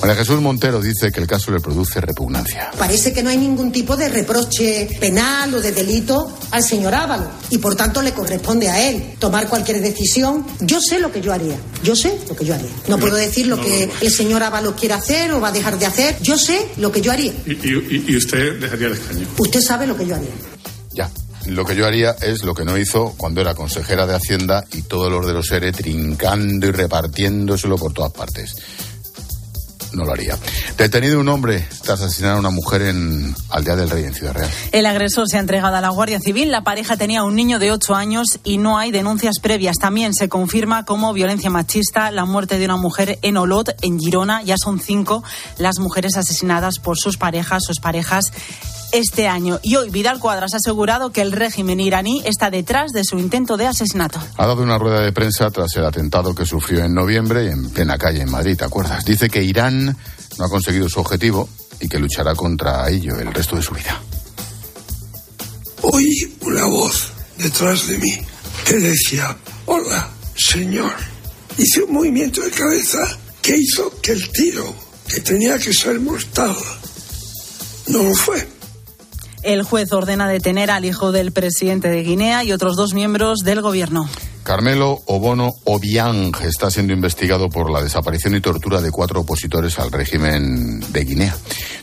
María 0.00 0.14
Jesús 0.16 0.40
Montero 0.40 0.80
dice 0.80 1.10
que 1.10 1.20
el 1.20 1.26
caso 1.26 1.50
le 1.50 1.60
produce 1.60 2.00
repugnancia. 2.00 2.70
Parece 2.78 3.12
que 3.12 3.22
no 3.22 3.30
hay 3.30 3.36
ningún 3.38 3.72
tipo 3.72 3.96
de 3.96 4.08
reproche 4.08 4.88
penal 5.00 5.52
o 5.54 5.60
de 5.60 5.72
delito 5.72 6.32
al 6.52 6.62
señor 6.62 6.94
Ávalo 6.94 7.28
y 7.50 7.58
por 7.58 7.74
tanto 7.74 8.00
le 8.02 8.12
corresponde 8.12 8.68
a 8.68 8.88
él 8.88 9.14
tomar 9.18 9.48
cualquier 9.48 9.80
decisión. 9.80 10.46
Yo 10.60 10.80
sé 10.80 11.00
lo 11.00 11.10
que 11.10 11.20
yo 11.20 11.32
haría, 11.32 11.56
yo 11.82 11.96
sé 11.96 12.16
lo 12.28 12.36
que 12.36 12.44
yo 12.44 12.54
haría. 12.54 12.70
No 12.86 12.98
puedo 12.98 13.16
decir 13.16 13.46
lo 13.48 13.60
que 13.60 13.90
el 14.00 14.10
señor 14.12 14.42
Ávalo 14.42 14.76
quiere 14.76 14.94
hacer 14.94 15.32
o 15.32 15.40
va 15.40 15.48
a 15.48 15.52
dejar 15.52 15.78
de 15.78 15.86
hacer. 15.86 16.16
Yo 16.22 16.38
sé 16.38 16.68
lo 16.76 16.92
que 16.92 17.00
yo 17.00 17.10
haría. 17.12 17.32
¿Y, 17.46 17.52
y- 17.52 18.04
y 18.08 18.16
usted 18.16 18.60
dejaría 18.60 18.86
el 18.88 18.92
escaño? 18.92 19.26
Usted 19.38 19.60
sabe 19.60 19.86
lo 19.86 19.96
que 19.96 20.06
yo 20.06 20.14
haría. 20.14 20.30
Ya. 20.92 21.10
Lo 21.48 21.64
que 21.64 21.74
yo 21.74 21.86
haría 21.86 22.14
es 22.20 22.44
lo 22.44 22.54
que 22.54 22.64
no 22.64 22.76
hizo 22.76 23.14
cuando 23.16 23.40
era 23.40 23.54
consejera 23.54 24.06
de 24.06 24.14
Hacienda 24.14 24.64
y 24.72 24.82
todos 24.82 25.10
los 25.10 25.26
de 25.26 25.32
los 25.32 25.50
ERE 25.50 25.72
trincando 25.72 26.66
y 26.66 26.72
repartiéndoselo 26.72 27.76
por 27.76 27.94
todas 27.94 28.12
partes. 28.12 28.54
No 29.94 30.04
lo 30.04 30.12
haría. 30.12 30.36
Detenido 30.76 31.18
un 31.18 31.28
hombre 31.28 31.66
tras 31.82 32.02
asesinar 32.02 32.36
a 32.36 32.38
una 32.38 32.50
mujer 32.50 32.82
en 32.82 33.34
Aldea 33.48 33.76
del 33.76 33.88
Rey, 33.88 34.04
en 34.04 34.12
Ciudad 34.12 34.34
Real. 34.34 34.50
El 34.72 34.84
agresor 34.84 35.26
se 35.26 35.38
ha 35.38 35.40
entregado 35.40 35.76
a 35.76 35.80
la 35.80 35.88
Guardia 35.88 36.20
Civil. 36.20 36.50
La 36.50 36.62
pareja 36.62 36.98
tenía 36.98 37.24
un 37.24 37.34
niño 37.34 37.58
de 37.58 37.72
8 37.72 37.94
años 37.94 38.26
y 38.44 38.58
no 38.58 38.76
hay 38.76 38.90
denuncias 38.90 39.38
previas. 39.40 39.78
También 39.78 40.12
se 40.12 40.28
confirma 40.28 40.84
como 40.84 41.14
violencia 41.14 41.48
machista 41.48 42.10
la 42.10 42.26
muerte 42.26 42.58
de 42.58 42.66
una 42.66 42.76
mujer 42.76 43.18
en 43.22 43.38
Olot, 43.38 43.74
en 43.80 43.98
Girona. 43.98 44.42
Ya 44.42 44.56
son 44.62 44.80
cinco 44.80 45.24
las 45.56 45.78
mujeres 45.78 46.18
asesinadas 46.18 46.78
por 46.78 46.98
sus 46.98 47.16
parejas, 47.16 47.64
sus 47.64 47.80
parejas 47.80 48.32
este 48.92 49.28
año. 49.28 49.60
Y 49.62 49.76
hoy 49.76 49.90
Vidal 49.90 50.18
Cuadras 50.18 50.54
ha 50.54 50.58
asegurado 50.58 51.10
que 51.10 51.20
el 51.20 51.32
régimen 51.32 51.80
iraní 51.80 52.22
está 52.24 52.50
detrás 52.50 52.92
de 52.92 53.04
su 53.04 53.18
intento 53.18 53.56
de 53.56 53.66
asesinato. 53.66 54.20
Ha 54.36 54.46
dado 54.46 54.62
una 54.62 54.78
rueda 54.78 55.00
de 55.00 55.12
prensa 55.12 55.50
tras 55.50 55.74
el 55.76 55.84
atentado 55.84 56.34
que 56.34 56.46
sufrió 56.46 56.84
en 56.84 56.94
noviembre 56.94 57.50
en 57.50 57.70
plena 57.70 57.98
calle 57.98 58.22
en 58.22 58.30
Madrid, 58.30 58.56
¿te 58.56 58.64
acuerdas? 58.64 59.04
Dice 59.04 59.28
que 59.28 59.42
Irán 59.42 59.96
no 60.38 60.44
ha 60.44 60.48
conseguido 60.48 60.88
su 60.88 61.00
objetivo 61.00 61.48
y 61.80 61.88
que 61.88 61.98
luchará 61.98 62.34
contra 62.34 62.88
ello 62.88 63.18
el 63.18 63.32
resto 63.32 63.56
de 63.56 63.62
su 63.62 63.74
vida. 63.74 64.00
Oí 65.82 66.36
una 66.42 66.64
voz 66.64 67.12
detrás 67.36 67.86
de 67.86 67.98
mí 67.98 68.18
que 68.64 68.76
decía, 68.76 69.36
hola, 69.66 70.10
señor. 70.36 70.92
Hice 71.56 71.82
un 71.82 71.92
movimiento 71.92 72.40
de 72.42 72.50
cabeza 72.50 72.98
que 73.42 73.56
hizo 73.56 73.92
que 74.00 74.12
el 74.12 74.30
tiro, 74.30 74.74
que 75.08 75.20
tenía 75.20 75.58
que 75.58 75.72
ser 75.72 75.98
mortal, 76.00 76.56
no 77.88 78.02
lo 78.02 78.14
fue. 78.14 78.57
El 79.48 79.62
juez 79.62 79.90
ordena 79.94 80.28
detener 80.28 80.70
al 80.70 80.84
hijo 80.84 81.10
del 81.10 81.32
presidente 81.32 81.88
de 81.88 82.02
Guinea 82.02 82.44
y 82.44 82.52
otros 82.52 82.76
dos 82.76 82.92
miembros 82.92 83.38
del 83.38 83.62
gobierno. 83.62 84.06
Carmelo 84.42 84.98
Obono 85.06 85.54
Obiang 85.64 86.34
está 86.42 86.70
siendo 86.70 86.92
investigado 86.92 87.48
por 87.48 87.70
la 87.70 87.82
desaparición 87.82 88.34
y 88.34 88.42
tortura 88.42 88.82
de 88.82 88.90
cuatro 88.90 89.20
opositores 89.20 89.78
al 89.78 89.90
régimen 89.90 90.80
de 90.92 91.02
Guinea. 91.02 91.34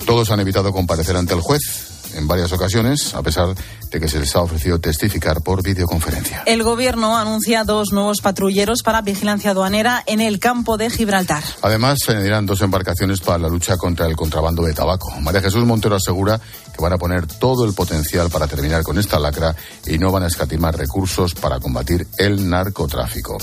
Todos 0.06 0.30
han 0.30 0.42
evitado 0.42 0.72
comparecer 0.72 1.18
ante 1.18 1.34
el 1.34 1.42
juez 1.42 1.85
en 2.16 2.28
varias 2.28 2.52
ocasiones, 2.52 3.14
a 3.14 3.22
pesar 3.22 3.56
de 3.92 4.00
que 4.00 4.08
se 4.08 4.20
les 4.20 4.36
ha 4.36 4.42
ofrecido 4.42 4.80
testificar 4.80 5.42
por 5.42 5.64
videoconferencia. 5.64 6.44
El 6.46 6.64
gobierno 6.64 7.18
anuncia 7.18 7.64
dos 7.64 7.92
nuevos 7.92 8.22
patrulleros 8.22 8.82
para 8.84 9.02
vigilancia 9.02 9.52
aduanera 9.52 10.04
en 10.06 10.22
el 10.22 10.40
campo 10.40 10.78
de 10.78 10.90
Gibraltar. 10.90 11.44
Además, 11.62 12.00
se 12.04 12.12
añadirán 12.12 12.46
dos 12.46 12.62
embarcaciones 12.62 13.20
para 13.22 13.38
la 13.38 13.50
lucha 13.50 13.78
contra 13.78 14.08
el 14.08 14.16
contrabando 14.16 14.64
de 14.64 14.74
tabaco. 14.74 15.12
María 15.22 15.42
Jesús 15.42 15.66
Montero 15.66 15.96
asegura 15.96 16.40
que 16.40 16.82
van 16.82 16.94
a 16.94 16.98
poner 16.98 17.28
todo 17.28 17.66
el 17.66 17.74
potencial 17.74 18.30
para 18.30 18.48
terminar 18.48 18.84
con 18.84 18.98
esta 18.98 19.20
lacra 19.20 19.56
y 19.86 19.98
no 19.98 20.12
van 20.12 20.24
a 20.24 20.28
escatimar 20.28 20.78
recursos 20.78 21.34
para 21.34 21.60
combatir 21.60 22.08
el 22.18 22.50
narcotráfico. 22.50 23.38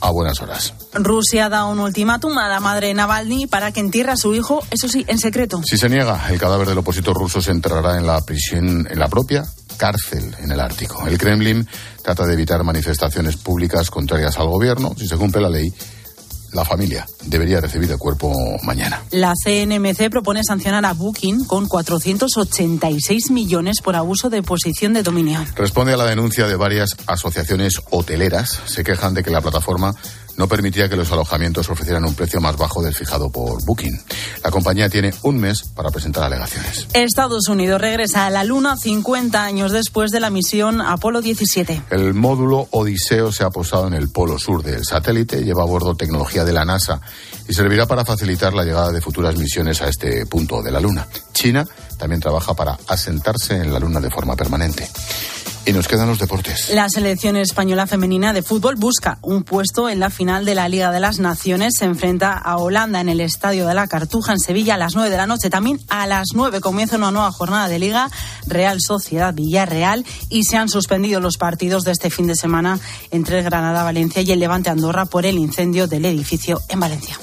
A 0.00 0.10
buenas 0.10 0.40
horas. 0.40 0.74
Rusia 0.94 1.48
da 1.48 1.64
un 1.64 1.80
ultimátum 1.80 2.36
a 2.38 2.48
la 2.48 2.60
madre 2.60 2.94
Navalny 2.94 3.46
para 3.46 3.72
que 3.72 3.80
entierre 3.80 4.12
a 4.12 4.16
su 4.16 4.34
hijo, 4.34 4.62
eso 4.70 4.88
sí, 4.88 5.04
en 5.08 5.18
secreto. 5.18 5.60
Si 5.64 5.76
se 5.76 5.88
niega, 5.88 6.28
el 6.30 6.38
cadáver 6.38 6.68
del 6.68 6.78
opositor 6.78 7.16
ruso 7.16 7.40
se 7.40 7.50
enterrará 7.50 7.96
en 7.98 8.06
la 8.06 8.20
prisión, 8.24 8.86
en 8.90 8.98
la 8.98 9.08
propia 9.08 9.44
cárcel 9.78 10.34
en 10.40 10.52
el 10.52 10.60
Ártico. 10.60 11.06
El 11.06 11.16
Kremlin 11.16 11.66
trata 12.02 12.26
de 12.26 12.34
evitar 12.34 12.62
manifestaciones 12.64 13.36
públicas 13.36 13.90
contrarias 13.90 14.36
al 14.38 14.48
gobierno. 14.48 14.94
Si 14.98 15.06
se 15.06 15.16
cumple 15.16 15.40
la 15.40 15.48
ley, 15.48 15.72
la 16.52 16.64
familia 16.64 17.06
debería 17.24 17.60
recibir 17.60 17.90
el 17.90 17.98
cuerpo 17.98 18.32
mañana. 18.62 19.02
La 19.10 19.34
CNMC 19.34 20.10
propone 20.10 20.42
sancionar 20.44 20.84
a 20.84 20.92
Booking 20.92 21.44
con 21.44 21.68
486 21.68 23.30
millones 23.30 23.80
por 23.82 23.96
abuso 23.96 24.30
de 24.30 24.42
posición 24.42 24.92
de 24.92 25.02
dominio. 25.02 25.44
Responde 25.56 25.92
a 25.92 25.96
la 25.96 26.06
denuncia 26.06 26.46
de 26.46 26.56
varias 26.56 26.96
asociaciones 27.06 27.80
hoteleras. 27.90 28.60
Se 28.66 28.84
quejan 28.84 29.14
de 29.14 29.22
que 29.22 29.30
la 29.30 29.40
plataforma 29.40 29.94
no 30.38 30.48
permitía 30.48 30.88
que 30.88 30.96
los 30.96 31.10
alojamientos 31.12 31.68
ofrecieran 31.68 32.04
un 32.04 32.14
precio 32.14 32.40
más 32.40 32.56
bajo 32.56 32.80
del 32.80 32.94
fijado 32.94 33.30
por 33.30 33.62
Booking. 33.64 34.00
La 34.42 34.50
compañía 34.50 34.88
tiene 34.88 35.12
un 35.22 35.36
mes 35.36 35.64
para 35.74 35.90
presentar 35.90 36.24
alegaciones. 36.24 36.86
Estados 36.94 37.48
Unidos 37.48 37.80
regresa 37.80 38.24
a 38.24 38.30
la 38.30 38.44
Luna 38.44 38.76
50 38.76 39.44
años 39.44 39.72
después 39.72 40.12
de 40.12 40.20
la 40.20 40.30
misión 40.30 40.80
Apolo 40.80 41.20
17. 41.20 41.82
El 41.90 42.14
módulo 42.14 42.68
Odiseo 42.70 43.32
se 43.32 43.42
ha 43.42 43.50
posado 43.50 43.88
en 43.88 43.94
el 43.94 44.10
polo 44.10 44.38
sur 44.38 44.62
del 44.62 44.84
satélite, 44.84 45.42
lleva 45.42 45.64
a 45.64 45.66
bordo 45.66 45.96
tecnología 45.96 46.44
de 46.44 46.52
la 46.52 46.64
NASA 46.64 47.00
y 47.48 47.52
servirá 47.52 47.86
para 47.86 48.04
facilitar 48.04 48.54
la 48.54 48.64
llegada 48.64 48.92
de 48.92 49.00
futuras 49.00 49.36
misiones 49.36 49.82
a 49.82 49.88
este 49.88 50.24
punto 50.26 50.62
de 50.62 50.70
la 50.70 50.80
Luna. 50.80 51.08
China 51.32 51.66
también 51.98 52.20
trabaja 52.20 52.54
para 52.54 52.78
asentarse 52.86 53.56
en 53.56 53.72
la 53.72 53.78
Luna 53.78 54.00
de 54.00 54.10
forma 54.10 54.36
permanente. 54.36 54.88
Y 55.66 55.72
nos 55.72 55.86
quedan 55.86 56.08
los 56.08 56.18
deportes. 56.18 56.70
La 56.70 56.88
selección 56.88 57.36
española 57.36 57.86
femenina 57.86 58.32
de 58.32 58.42
fútbol 58.42 58.76
busca 58.76 59.18
un 59.20 59.42
puesto 59.42 59.90
en 59.90 60.00
la 60.00 60.08
final 60.08 60.46
de 60.46 60.54
la 60.54 60.66
Liga 60.66 60.90
de 60.90 60.98
las 60.98 61.18
Naciones. 61.18 61.74
Se 61.76 61.84
enfrenta 61.84 62.32
a 62.32 62.56
Holanda 62.56 63.02
en 63.02 63.10
el 63.10 63.20
Estadio 63.20 63.66
de 63.66 63.74
la 63.74 63.86
Cartuja 63.86 64.32
en 64.32 64.38
Sevilla 64.38 64.76
a 64.76 64.78
las 64.78 64.94
9 64.94 65.10
de 65.10 65.16
la 65.18 65.26
noche. 65.26 65.50
También 65.50 65.78
a 65.88 66.06
las 66.06 66.28
9 66.32 66.62
comienza 66.62 66.96
una 66.96 67.10
nueva 67.10 67.30
jornada 67.32 67.68
de 67.68 67.78
Liga 67.78 68.08
Real 68.46 68.78
Sociedad 68.80 69.34
Villarreal 69.34 70.06
y 70.30 70.44
se 70.44 70.56
han 70.56 70.70
suspendido 70.70 71.20
los 71.20 71.36
partidos 71.36 71.84
de 71.84 71.92
este 71.92 72.08
fin 72.08 72.28
de 72.28 72.34
semana 72.34 72.80
entre 73.10 73.42
Granada 73.42 73.82
Valencia 73.82 74.22
y 74.22 74.32
el 74.32 74.40
Levante 74.40 74.70
Andorra 74.70 75.04
por 75.04 75.26
el 75.26 75.36
incendio 75.36 75.86
del 75.86 76.06
edificio 76.06 76.62
en 76.70 76.80
Valencia. 76.80 77.18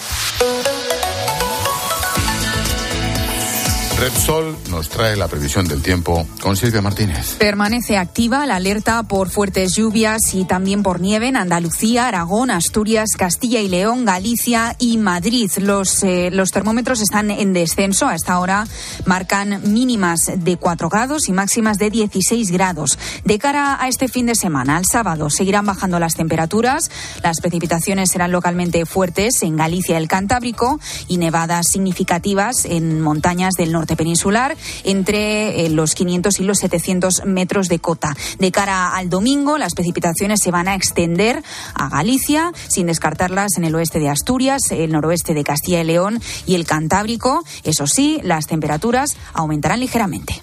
Repsol 3.97 4.57
nos 4.69 4.89
trae 4.89 5.15
la 5.15 5.29
previsión 5.29 5.65
del 5.69 5.81
tiempo 5.81 6.27
con 6.41 6.57
Silvia 6.57 6.81
Martínez. 6.81 7.35
Permanece 7.39 7.97
activa 7.97 8.45
la 8.45 8.57
alerta 8.57 9.03
por 9.03 9.29
fuertes 9.29 9.73
lluvias 9.73 10.33
y 10.33 10.43
también 10.43 10.83
por 10.83 10.99
nieve 10.99 11.29
en 11.29 11.37
Andalucía, 11.37 12.09
Aragón, 12.09 12.51
Asturias, 12.51 13.11
Castilla 13.17 13.61
y 13.61 13.69
León, 13.69 14.03
Galicia 14.03 14.75
y 14.79 14.97
Madrid. 14.97 15.49
Los, 15.59 16.03
eh, 16.03 16.29
los 16.29 16.51
termómetros 16.51 16.99
están 16.99 17.31
en 17.31 17.53
descenso. 17.53 18.07
A 18.07 18.15
esta 18.15 18.37
hora 18.39 18.67
marcan 19.05 19.61
mínimas 19.71 20.29
de 20.35 20.57
4 20.57 20.89
grados 20.89 21.29
y 21.29 21.31
máximas 21.31 21.77
de 21.77 21.89
16 21.89 22.51
grados. 22.51 22.99
De 23.23 23.39
cara 23.39 23.81
a 23.81 23.87
este 23.87 24.09
fin 24.09 24.25
de 24.25 24.35
semana, 24.35 24.75
al 24.75 24.85
sábado, 24.85 25.29
seguirán 25.29 25.65
bajando 25.65 25.99
las 25.99 26.15
temperaturas. 26.15 26.91
Las 27.23 27.39
precipitaciones 27.39 28.11
serán 28.11 28.33
localmente 28.33 28.85
fuertes 28.85 29.41
en 29.41 29.55
Galicia 29.55 29.93
y 29.93 30.01
el 30.01 30.09
Cantábrico 30.09 30.81
y 31.07 31.17
nevadas 31.17 31.67
significativas 31.69 32.65
en 32.65 32.99
montañas 32.99 33.53
del 33.53 33.71
norte 33.71 33.84
peninsular 33.95 34.57
entre 34.83 35.65
eh, 35.65 35.69
los 35.69 35.93
500 35.93 36.39
y 36.39 36.43
los 36.43 36.57
700 36.57 37.25
metros 37.25 37.67
de 37.67 37.77
cota. 37.79 38.15
De 38.39 38.51
cara 38.51 38.95
al 38.95 39.09
domingo, 39.09 39.57
las 39.59 39.75
precipitaciones 39.75 40.39
se 40.41 40.49
van 40.49 40.67
a 40.67 40.73
extender 40.75 41.43
a 41.75 41.89
Galicia, 41.89 42.51
sin 42.67 42.87
descartarlas 42.87 43.57
en 43.57 43.65
el 43.65 43.75
oeste 43.75 43.99
de 43.99 44.09
Asturias, 44.09 44.61
el 44.71 44.91
noroeste 44.91 45.33
de 45.35 45.43
Castilla 45.43 45.81
y 45.81 45.83
León 45.83 46.21
y 46.47 46.55
el 46.55 46.65
Cantábrico. 46.65 47.43
Eso 47.63 47.85
sí, 47.85 48.19
las 48.23 48.47
temperaturas 48.47 49.15
aumentarán 49.33 49.81
ligeramente. 49.81 50.41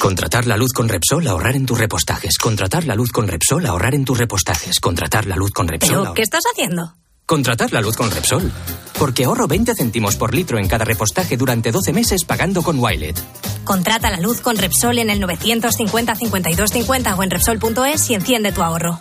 Contratar 0.00 0.46
la 0.46 0.56
luz 0.58 0.72
con 0.74 0.88
Repsol, 0.88 1.26
ahorrar 1.26 1.56
en 1.56 1.64
tus 1.64 1.78
repostajes. 1.78 2.36
Contratar 2.36 2.84
la 2.84 2.94
luz 2.94 3.10
con 3.10 3.26
Repsol, 3.26 3.64
ahorrar 3.64 3.94
en 3.94 4.04
tus 4.04 4.18
repostajes. 4.18 4.78
Contratar 4.78 5.24
la 5.24 5.36
luz 5.36 5.50
con 5.50 5.66
Repsol. 5.66 5.88
¿Pero 5.90 6.04
ahor- 6.10 6.14
qué 6.14 6.22
estás 6.22 6.42
haciendo? 6.52 6.94
Contratar 7.26 7.72
la 7.72 7.80
luz 7.80 7.96
con 7.96 8.10
Repsol. 8.10 8.50
Porque 8.98 9.24
ahorro 9.24 9.48
20 9.48 9.74
céntimos 9.74 10.16
por 10.16 10.34
litro 10.34 10.58
en 10.58 10.68
cada 10.68 10.84
repostaje 10.84 11.36
durante 11.36 11.72
12 11.72 11.92
meses 11.92 12.24
pagando 12.24 12.62
con 12.62 12.78
Wilet. 12.78 13.18
Contrata 13.64 14.10
la 14.10 14.20
luz 14.20 14.40
con 14.40 14.56
Repsol 14.56 14.98
en 14.98 15.10
el 15.10 15.20
950 15.20 16.14
52 16.14 16.70
50 16.70 17.14
o 17.14 17.22
en 17.22 17.30
Repsol.es 17.30 18.10
y 18.10 18.14
enciende 18.14 18.52
tu 18.52 18.62
ahorro. 18.62 19.00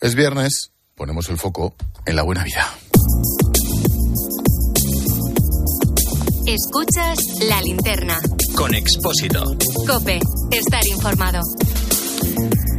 Es 0.00 0.16
viernes, 0.16 0.72
ponemos 0.96 1.28
el 1.28 1.38
foco 1.38 1.74
en 2.06 2.16
la 2.16 2.22
buena 2.22 2.42
vida. 2.42 2.68
Escuchas 6.44 7.18
la 7.48 7.62
linterna. 7.62 8.18
Con 8.56 8.74
Expósito. 8.74 9.44
Cope, 9.86 10.20
estar 10.50 10.82
informado. 10.88 11.40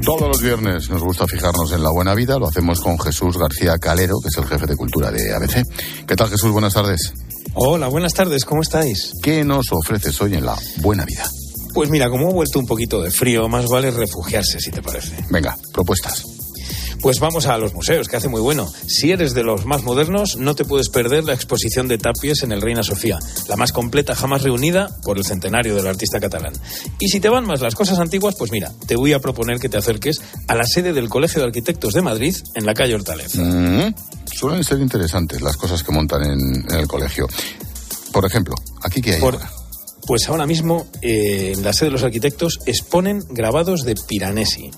Todos 0.05 0.27
los 0.27 0.41
viernes 0.41 0.89
nos 0.89 1.01
gusta 1.01 1.25
fijarnos 1.27 1.71
en 1.71 1.81
la 1.81 1.89
buena 1.89 2.13
vida, 2.13 2.37
lo 2.37 2.47
hacemos 2.47 2.81
con 2.81 2.99
Jesús 2.99 3.37
García 3.37 3.77
Calero, 3.77 4.15
que 4.21 4.27
es 4.27 4.37
el 4.37 4.45
jefe 4.45 4.65
de 4.65 4.75
cultura 4.75 5.09
de 5.11 5.33
ABC. 5.33 5.65
¿Qué 6.05 6.15
tal 6.15 6.29
Jesús? 6.29 6.51
Buenas 6.51 6.73
tardes. 6.73 7.13
Hola, 7.53 7.87
buenas 7.87 8.13
tardes, 8.13 8.43
¿cómo 8.43 8.63
estáis? 8.63 9.13
¿Qué 9.21 9.45
nos 9.45 9.71
ofreces 9.71 10.19
hoy 10.21 10.35
en 10.35 10.45
la 10.45 10.57
buena 10.81 11.05
vida? 11.05 11.23
Pues 11.73 11.89
mira, 11.89 12.09
como 12.09 12.27
ha 12.27 12.33
vuelto 12.33 12.59
un 12.59 12.65
poquito 12.65 13.01
de 13.01 13.11
frío, 13.11 13.47
más 13.47 13.67
vale 13.67 13.91
refugiarse, 13.91 14.59
si 14.59 14.71
te 14.71 14.81
parece. 14.81 15.15
Venga, 15.29 15.57
propuestas. 15.71 16.32
Pues 17.03 17.19
vamos 17.19 17.45
a 17.47 17.57
los 17.57 17.73
museos, 17.73 18.07
que 18.07 18.15
hace 18.15 18.29
muy 18.29 18.39
bueno. 18.39 18.71
Si 18.87 19.11
eres 19.11 19.33
de 19.33 19.43
los 19.43 19.65
más 19.65 19.83
modernos, 19.83 20.37
no 20.37 20.55
te 20.55 20.63
puedes 20.63 20.87
perder 20.87 21.25
la 21.25 21.33
exposición 21.33 21.89
de 21.89 21.97
Tapies 21.97 22.43
en 22.43 22.53
el 22.53 22.61
Reina 22.61 22.81
Sofía, 22.81 23.19
la 23.49 23.57
más 23.57 23.73
completa 23.73 24.15
jamás 24.15 24.41
reunida 24.41 24.87
por 25.03 25.17
el 25.17 25.25
centenario 25.25 25.75
del 25.75 25.85
artista 25.85 26.21
catalán. 26.21 26.53
Y 26.99 27.09
si 27.09 27.19
te 27.19 27.27
van 27.27 27.45
más 27.45 27.59
las 27.59 27.75
cosas 27.75 27.99
antiguas, 27.99 28.35
pues 28.39 28.51
mira, 28.51 28.71
te 28.87 28.95
voy 28.95 29.11
a 29.11 29.19
proponer 29.19 29.59
que 29.59 29.67
te 29.67 29.77
acerques 29.77 30.21
a 30.47 30.55
la 30.55 30.65
sede 30.65 30.93
del 30.93 31.09
Colegio 31.09 31.41
de 31.41 31.47
Arquitectos 31.47 31.93
de 31.93 32.01
Madrid, 32.01 32.37
en 32.55 32.65
la 32.65 32.73
calle 32.73 32.95
Hortaleza. 32.95 33.41
Mm, 33.43 33.93
suelen 34.33 34.63
ser 34.63 34.79
interesantes 34.79 35.41
las 35.41 35.57
cosas 35.57 35.83
que 35.83 35.91
montan 35.91 36.23
en, 36.23 36.39
en 36.71 36.79
el 36.79 36.87
colegio. 36.87 37.27
Por 38.13 38.25
ejemplo, 38.25 38.55
¿aquí 38.81 39.01
qué 39.01 39.15
hay? 39.15 39.19
Por- 39.19 39.35
ahora? 39.35 39.51
Pues 40.05 40.27
ahora 40.27 40.45
mismo, 40.45 40.87
eh, 41.01 41.53
en 41.55 41.63
la 41.63 41.71
sede 41.73 41.85
de 41.87 41.91
los 41.93 42.03
arquitectos 42.03 42.59
exponen 42.65 43.23
grabados 43.29 43.83
de 43.83 43.95
Piranesi. 43.95 44.69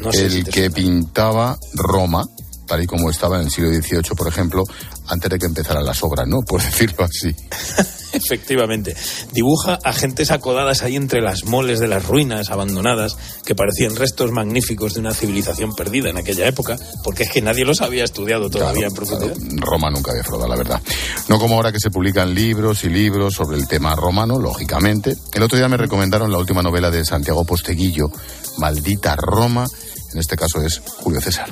No 0.00 0.12
sé 0.12 0.26
el 0.26 0.32
si 0.32 0.44
que 0.44 0.70
pintaba 0.70 1.58
Roma, 1.74 2.24
tal 2.66 2.82
y 2.82 2.86
como 2.86 3.10
estaba 3.10 3.36
en 3.38 3.46
el 3.46 3.50
siglo 3.50 3.70
XVIII, 3.70 4.14
por 4.16 4.28
ejemplo, 4.28 4.64
antes 5.08 5.30
de 5.30 5.38
que 5.38 5.46
empezaran 5.46 5.84
las 5.84 6.02
obras, 6.02 6.26
¿no? 6.26 6.40
Por 6.42 6.62
decirlo 6.62 7.04
así. 7.04 7.34
Efectivamente. 8.12 8.96
Dibuja 9.32 9.78
a 9.84 9.92
gentes 9.92 10.30
acodadas 10.30 10.82
ahí 10.82 10.96
entre 10.96 11.20
las 11.20 11.44
moles 11.44 11.78
de 11.78 11.88
las 11.88 12.06
ruinas 12.06 12.50
abandonadas, 12.50 13.16
que 13.44 13.54
parecían 13.54 13.96
restos 13.96 14.32
magníficos 14.32 14.94
de 14.94 15.00
una 15.00 15.14
civilización 15.14 15.74
perdida 15.74 16.10
en 16.10 16.16
aquella 16.16 16.46
época, 16.46 16.76
porque 17.04 17.24
es 17.24 17.30
que 17.30 17.42
nadie 17.42 17.64
los 17.64 17.80
había 17.80 18.04
estudiado 18.04 18.50
todavía 18.50 18.86
en 18.86 18.94
profundidad. 18.94 19.36
Roma 19.56 19.90
nunca 19.90 20.12
defrauda, 20.12 20.48
la 20.48 20.56
verdad. 20.56 20.82
No 21.28 21.38
como 21.38 21.54
ahora 21.56 21.72
que 21.72 21.80
se 21.80 21.90
publican 21.90 22.34
libros 22.34 22.84
y 22.84 22.88
libros 22.88 23.34
sobre 23.34 23.56
el 23.56 23.68
tema 23.68 23.94
romano, 23.94 24.38
lógicamente. 24.38 25.16
El 25.32 25.42
otro 25.42 25.58
día 25.58 25.68
me 25.68 25.76
recomendaron 25.76 26.32
la 26.32 26.38
última 26.38 26.62
novela 26.62 26.90
de 26.90 27.04
Santiago 27.04 27.44
Posteguillo, 27.44 28.10
Maldita 28.58 29.16
Roma. 29.16 29.66
En 30.12 30.18
este 30.18 30.36
caso 30.36 30.60
es 30.62 30.80
Julio 30.98 31.20
César. 31.20 31.46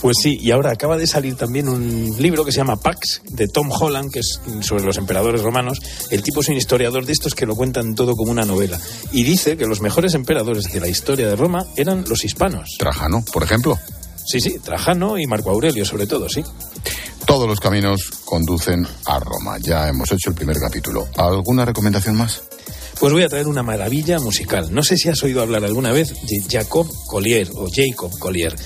Pues 0.00 0.16
sí, 0.22 0.38
y 0.40 0.50
ahora 0.50 0.72
acaba 0.72 0.96
de 0.96 1.06
salir 1.06 1.36
también 1.36 1.68
un 1.68 2.14
libro 2.18 2.44
que 2.44 2.52
se 2.52 2.58
llama 2.58 2.76
Pax, 2.76 3.22
de 3.30 3.48
Tom 3.48 3.70
Holland, 3.70 4.12
que 4.12 4.20
es 4.20 4.40
sobre 4.60 4.84
los 4.84 4.98
emperadores 4.98 5.42
romanos. 5.42 5.80
El 6.10 6.22
tipo 6.22 6.40
es 6.40 6.48
un 6.48 6.56
historiador 6.56 7.06
de 7.06 7.12
estos 7.12 7.34
que 7.34 7.46
lo 7.46 7.56
cuentan 7.56 7.94
todo 7.94 8.14
como 8.14 8.30
una 8.30 8.44
novela. 8.44 8.78
Y 9.12 9.24
dice 9.24 9.56
que 9.56 9.66
los 9.66 9.80
mejores 9.80 10.14
emperadores 10.14 10.70
de 10.70 10.80
la 10.80 10.88
historia 10.88 11.26
de 11.26 11.36
Roma 11.36 11.64
eran 11.76 12.04
los 12.06 12.24
hispanos. 12.24 12.76
Trajano, 12.78 13.24
por 13.32 13.42
ejemplo. 13.42 13.78
Sí, 14.26 14.40
sí, 14.40 14.58
Trajano 14.58 15.18
y 15.18 15.26
Marco 15.26 15.50
Aurelio, 15.50 15.84
sobre 15.84 16.06
todo, 16.06 16.28
sí. 16.28 16.44
Todos 17.24 17.48
los 17.48 17.58
caminos 17.58 18.10
conducen 18.24 18.86
a 19.06 19.18
Roma. 19.18 19.58
Ya 19.58 19.88
hemos 19.88 20.10
hecho 20.12 20.30
el 20.30 20.36
primer 20.36 20.58
capítulo. 20.58 21.08
¿Alguna 21.16 21.64
recomendación 21.64 22.16
más? 22.16 22.42
Pues 22.98 23.12
voy 23.12 23.24
a 23.24 23.28
traer 23.28 23.46
una 23.46 23.62
maravilla 23.62 24.18
musical. 24.18 24.72
No 24.72 24.82
sé 24.82 24.96
si 24.96 25.10
has 25.10 25.22
oído 25.22 25.42
hablar 25.42 25.64
alguna 25.64 25.92
vez 25.92 26.14
de 26.14 26.42
Jacob 26.48 26.90
Collier 27.06 27.50
o 27.54 27.68
Jacob 27.70 28.18
Collier. 28.18 28.56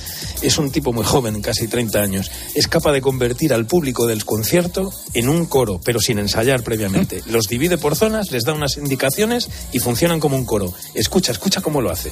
Es 0.40 0.56
un 0.56 0.70
tipo 0.70 0.92
muy 0.92 1.04
joven, 1.04 1.42
casi 1.42 1.66
30 1.66 2.00
años. 2.00 2.30
Es 2.54 2.68
capaz 2.68 2.92
de 2.92 3.00
convertir 3.00 3.52
al 3.52 3.66
público 3.66 4.06
del 4.06 4.24
concierto 4.24 4.92
en 5.14 5.28
un 5.28 5.46
coro, 5.46 5.80
pero 5.84 5.98
sin 5.98 6.20
ensayar 6.20 6.62
previamente. 6.62 7.22
Los 7.26 7.48
divide 7.48 7.76
por 7.76 7.96
zonas, 7.96 8.30
les 8.30 8.44
da 8.44 8.52
unas 8.52 8.76
indicaciones 8.76 9.50
y 9.72 9.80
funcionan 9.80 10.20
como 10.20 10.36
un 10.36 10.44
coro. 10.44 10.72
Escucha, 10.94 11.32
escucha 11.32 11.60
cómo 11.60 11.80
lo 11.80 11.90
hace. 11.90 12.10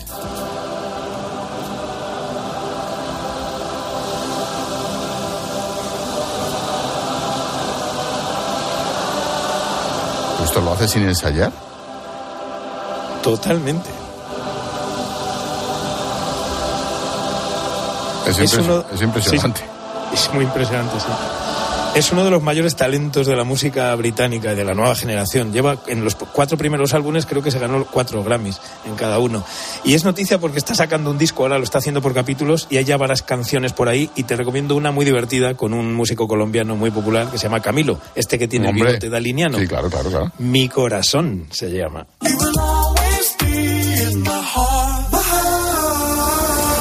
¿Esto 10.44 10.60
lo 10.62 10.72
hace 10.72 10.88
sin 10.88 11.04
ensayar? 11.04 11.67
Totalmente. 13.36 13.90
Es, 18.26 18.38
Es 18.38 18.54
impres- 18.58 18.64
uno- 18.64 18.84
es 18.92 19.02
impresionante. 19.02 19.60
Es 20.12 20.30
muy 20.32 20.44
impresionante, 20.44 20.98
sí. 21.00 21.06
Es 21.94 22.12
uno 22.12 22.22
de 22.22 22.30
los 22.30 22.42
mayores 22.42 22.76
talentos 22.76 23.26
de 23.26 23.34
la 23.34 23.44
música 23.44 23.92
británica 23.96 24.52
y 24.52 24.56
de 24.56 24.64
la 24.64 24.74
nueva 24.74 24.94
generación. 24.94 25.52
Lleva 25.52 25.78
en 25.86 26.04
los 26.04 26.14
cuatro 26.14 26.56
primeros 26.58 26.92
álbumes, 26.94 27.24
creo 27.26 27.42
que 27.42 27.50
se 27.50 27.58
ganó 27.58 27.84
cuatro 27.86 28.22
Grammys 28.22 28.60
en 28.86 28.94
cada 28.94 29.18
uno. 29.18 29.42
Y 29.84 29.94
es 29.94 30.04
noticia 30.04 30.38
porque 30.38 30.58
está 30.58 30.74
sacando 30.74 31.10
un 31.10 31.18
disco, 31.18 31.42
ahora 31.42 31.56
lo 31.58 31.64
está 31.64 31.78
haciendo 31.78 32.02
por 32.02 32.12
capítulos 32.14 32.66
y 32.70 32.76
hay 32.76 32.84
ya 32.84 32.98
varias 32.98 33.22
canciones 33.22 33.72
por 33.72 33.88
ahí. 33.88 34.10
Y 34.14 34.24
te 34.24 34.36
recomiendo 34.36 34.76
una 34.76 34.90
muy 34.92 35.04
divertida 35.06 35.54
con 35.54 35.72
un 35.72 35.94
músico 35.94 36.28
colombiano 36.28 36.76
muy 36.76 36.90
popular 36.90 37.30
que 37.30 37.38
se 37.38 37.44
llama 37.44 37.60
Camilo, 37.60 37.98
este 38.14 38.38
que 38.38 38.46
tiene 38.46 38.66
el 38.66 38.74
Hombre. 38.74 38.88
bigote 38.90 39.08
daliniano. 39.08 39.58
Sí, 39.58 39.66
claro, 39.66 39.88
claro, 39.88 40.10
claro. 40.10 40.32
Mi 40.38 40.68
corazón 40.68 41.46
se 41.50 41.70
llama. 41.70 42.06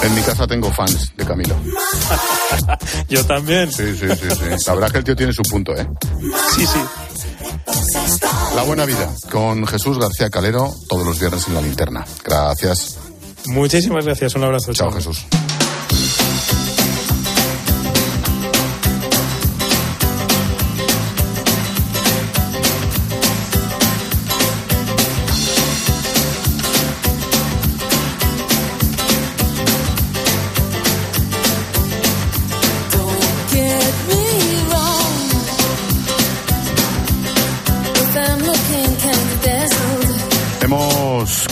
En 0.08 0.16
mi 0.16 0.22
casa 0.22 0.48
tengo 0.48 0.72
fans 0.72 1.12
de 1.18 1.26
Camilo. 1.26 1.54
Yo 3.10 3.26
también. 3.26 3.70
Sí, 3.70 3.94
sí, 3.94 4.08
sí, 4.08 4.30
sí. 4.30 4.66
La 4.66 4.74
verdad 4.74 4.90
que 4.90 4.98
el 5.00 5.04
tío 5.04 5.16
tiene 5.18 5.34
su 5.34 5.44
punto, 5.44 5.76
¿eh? 5.76 5.86
Sí, 6.56 6.66
sí. 6.66 6.80
La 8.56 8.64
buena 8.64 8.86
vida 8.86 9.14
con 9.30 9.68
Jesús 9.68 10.00
García 10.00 10.30
Calero 10.30 10.74
todos 10.88 11.06
los 11.06 11.20
viernes 11.20 11.46
en 11.50 11.56
la 11.56 11.62
linterna. 11.62 12.06
Gracias. 12.24 12.98
Muchísimas 13.48 14.06
gracias. 14.06 14.34
Un 14.36 14.46
abrazo. 14.46 14.72
Chao, 14.72 14.94
Jesús. 14.94 15.26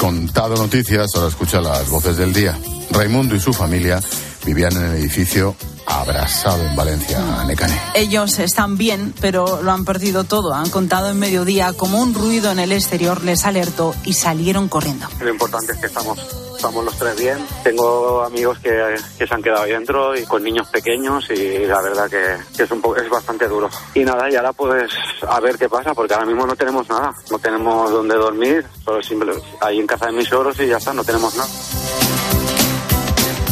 Contado 0.06 0.56
noticias, 0.56 1.16
ahora 1.16 1.30
escucha 1.30 1.60
las 1.62 1.90
voces 1.90 2.16
del 2.16 2.32
día. 2.32 2.56
Raimundo 2.92 3.34
y 3.34 3.40
su 3.40 3.52
familia 3.52 4.00
vivían 4.46 4.72
en 4.74 4.84
el 4.84 4.98
edificio 4.98 5.56
abrasado 5.88 6.64
en 6.64 6.76
Valencia, 6.76 7.20
Necane. 7.48 7.76
Ellos 7.96 8.38
están 8.38 8.78
bien, 8.78 9.16
pero 9.20 9.64
lo 9.64 9.72
han 9.72 9.84
perdido 9.84 10.24
todo. 10.24 10.54
Han 10.54 10.70
contado 10.70 11.10
en 11.10 11.18
mediodía 11.18 11.74
como 11.74 12.00
un 12.00 12.14
ruido 12.14 12.52
en 12.52 12.60
el 12.60 12.72
exterior 12.72 13.24
les 13.24 13.46
alertó 13.46 13.96
y 14.06 14.14
salieron 14.14 14.70
corriendo. 14.70 15.08
Lo 15.22 15.32
importante 15.32 15.72
es 15.74 15.80
que 15.80 15.88
estamos, 15.88 16.20
estamos 16.66 16.86
los 16.86 16.98
tres 16.98 17.16
bien. 17.16 17.38
Tengo 17.64 18.24
amigos 18.24 18.58
que, 18.58 18.96
que 19.20 19.28
se 19.28 19.34
han 19.36 19.44
quedado 19.44 19.64
ahí 19.64 19.72
dentro 19.72 20.18
y 20.18 20.24
con 20.24 20.44
niños 20.44 20.68
pequeños 20.70 21.30
y 21.30 21.60
la 21.60 21.80
verdad 21.80 22.10
que, 22.10 22.64
es, 22.64 22.72
un 22.72 22.82
poco, 22.82 22.96
es 22.96 23.08
bastante 23.08 23.48
duro. 23.48 23.70
Y 23.94 24.04
nada, 24.04 24.32
y 24.32 24.36
ahora 24.36 24.52
pues 24.52 24.92
a 25.28 25.40
ver 25.40 25.60
qué 25.60 25.70
pasa, 25.70 25.94
porque 25.94 26.16
ahora 26.16 26.26
mismo 26.26 26.48
no 26.48 26.56
tenemos 26.56 26.90
nada. 26.90 27.14
No 27.30 27.38
tenemos 27.38 27.92
dónde 27.92 28.16
dormir, 28.16 28.66
solo 28.84 29.04
simple, 29.04 29.34
ahí 29.62 29.80
en 29.80 29.86
casa 29.86 30.08
de 30.08 30.14
mis 30.14 30.28
suegros 30.28 30.60
y 30.60 30.66
ya 30.66 30.78
está, 30.78 30.92
no 30.92 31.04
tenemos 31.04 31.36
nada. 31.36 31.50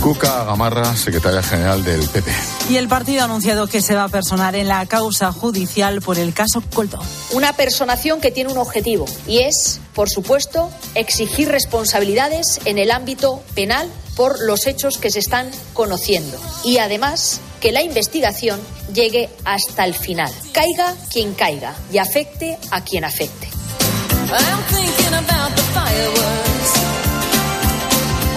Cuca 0.03 0.43
Gamarra, 0.43 0.97
secretaria 0.97 1.41
general 1.41 1.81
del 1.85 2.05
PP. 2.09 2.29
Y 2.69 2.75
el 2.75 2.89
partido 2.89 3.21
ha 3.21 3.23
anunciado 3.23 3.67
que 3.67 3.81
se 3.81 3.95
va 3.95 4.03
a 4.03 4.09
personar 4.09 4.53
en 4.53 4.67
la 4.67 4.85
causa 4.85 5.31
judicial 5.31 6.01
por 6.01 6.19
el 6.19 6.33
caso 6.33 6.61
Coldo. 6.73 7.01
Una 7.31 7.53
personación 7.53 8.19
que 8.19 8.29
tiene 8.29 8.51
un 8.51 8.57
objetivo 8.57 9.05
y 9.27 9.39
es, 9.39 9.79
por 9.93 10.09
supuesto, 10.09 10.69
exigir 10.93 11.47
responsabilidades 11.47 12.59
en 12.65 12.79
el 12.79 12.91
ámbito 12.91 13.41
penal 13.55 13.89
por 14.17 14.41
los 14.41 14.67
hechos 14.67 14.97
que 14.97 15.09
se 15.09 15.19
están 15.19 15.49
conociendo. 15.71 16.37
Y 16.65 16.79
además, 16.79 17.39
que 17.61 17.71
la 17.71 17.81
investigación 17.81 18.59
llegue 18.93 19.29
hasta 19.45 19.85
el 19.85 19.93
final. 19.93 20.33
Caiga 20.51 20.95
quien 21.13 21.33
caiga 21.33 21.75
y 21.93 21.99
afecte 21.99 22.57
a 22.71 22.81
quien 22.81 23.05
afecte. 23.05 23.47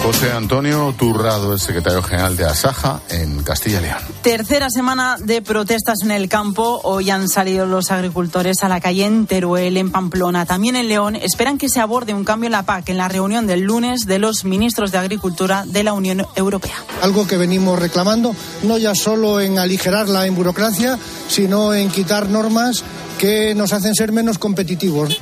José 0.06 0.30
Antonio 0.30 0.94
Turrado, 0.96 1.52
el 1.52 1.58
secretario 1.58 2.00
general 2.00 2.36
de 2.36 2.44
Asaja 2.44 3.00
en 3.08 3.42
Castilla 3.42 3.80
y 3.80 3.82
León. 3.82 3.98
Tercera 4.22 4.70
semana 4.70 5.16
de 5.18 5.42
protestas 5.42 5.96
en 6.04 6.12
el 6.12 6.28
campo. 6.28 6.80
Hoy 6.84 7.10
han 7.10 7.28
salido 7.28 7.66
los 7.66 7.90
agricultores 7.90 8.62
a 8.62 8.68
la 8.68 8.80
calle 8.80 9.04
en 9.04 9.26
Teruel, 9.26 9.76
en 9.76 9.90
Pamplona, 9.90 10.46
también 10.46 10.76
en 10.76 10.86
León. 10.86 11.16
Esperan 11.16 11.58
que 11.58 11.68
se 11.68 11.80
aborde 11.80 12.14
un 12.14 12.22
cambio 12.22 12.46
en 12.46 12.52
la 12.52 12.62
PAC 12.62 12.90
en 12.90 12.98
la 12.98 13.08
reunión 13.08 13.48
del 13.48 13.62
lunes 13.62 14.06
de 14.06 14.20
los 14.20 14.44
ministros 14.44 14.92
de 14.92 14.98
Agricultura 14.98 15.64
de 15.66 15.82
la 15.82 15.92
Unión 15.92 16.24
Europea. 16.36 16.76
Algo 17.02 17.26
que 17.26 17.36
venimos 17.36 17.76
reclamando, 17.76 18.36
no 18.62 18.78
ya 18.78 18.94
solo 18.94 19.40
en 19.40 19.58
aligerarla 19.58 20.26
en 20.26 20.36
burocracia, 20.36 21.00
sino 21.26 21.74
en 21.74 21.90
quitar 21.90 22.28
normas 22.28 22.84
que 23.18 23.56
nos 23.56 23.72
hacen 23.72 23.96
ser 23.96 24.12
menos 24.12 24.38
competitivos. 24.38 25.20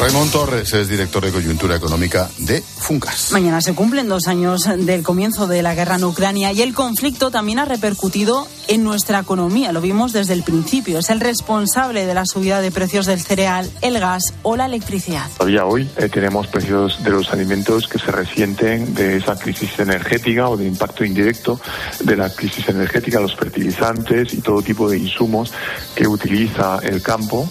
Raymond 0.00 0.32
Torres 0.32 0.72
es 0.72 0.88
director 0.88 1.22
de 1.22 1.30
coyuntura 1.30 1.76
económica 1.76 2.30
de 2.38 2.62
Funcas. 2.62 3.32
Mañana 3.32 3.60
se 3.60 3.74
cumplen 3.74 4.08
dos 4.08 4.28
años 4.28 4.62
del 4.78 5.02
comienzo 5.02 5.46
de 5.46 5.62
la 5.62 5.74
guerra 5.74 5.96
en 5.96 6.04
Ucrania 6.04 6.52
y 6.52 6.62
el 6.62 6.72
conflicto 6.72 7.30
también 7.30 7.58
ha 7.58 7.66
repercutido 7.66 8.48
en 8.68 8.82
nuestra 8.82 9.18
economía. 9.18 9.72
Lo 9.72 9.82
vimos 9.82 10.14
desde 10.14 10.32
el 10.32 10.42
principio. 10.42 11.00
Es 11.00 11.10
el 11.10 11.20
responsable 11.20 12.06
de 12.06 12.14
la 12.14 12.24
subida 12.24 12.62
de 12.62 12.70
precios 12.70 13.04
del 13.04 13.20
cereal, 13.20 13.70
el 13.82 14.00
gas 14.00 14.32
o 14.42 14.56
la 14.56 14.64
electricidad. 14.64 15.26
Todavía 15.36 15.66
hoy 15.66 15.86
eh, 15.98 16.08
tenemos 16.08 16.46
precios 16.46 17.04
de 17.04 17.10
los 17.10 17.30
alimentos 17.30 17.86
que 17.86 17.98
se 17.98 18.10
resienten 18.10 18.94
de 18.94 19.18
esa 19.18 19.36
crisis 19.36 19.78
energética 19.78 20.48
o 20.48 20.56
del 20.56 20.68
impacto 20.68 21.04
indirecto 21.04 21.60
de 22.02 22.16
la 22.16 22.30
crisis 22.30 22.66
energética, 22.70 23.20
los 23.20 23.36
fertilizantes 23.36 24.32
y 24.32 24.40
todo 24.40 24.62
tipo 24.62 24.88
de 24.88 24.96
insumos 24.96 25.52
que 25.94 26.08
utiliza 26.08 26.78
el 26.82 27.02
campo 27.02 27.46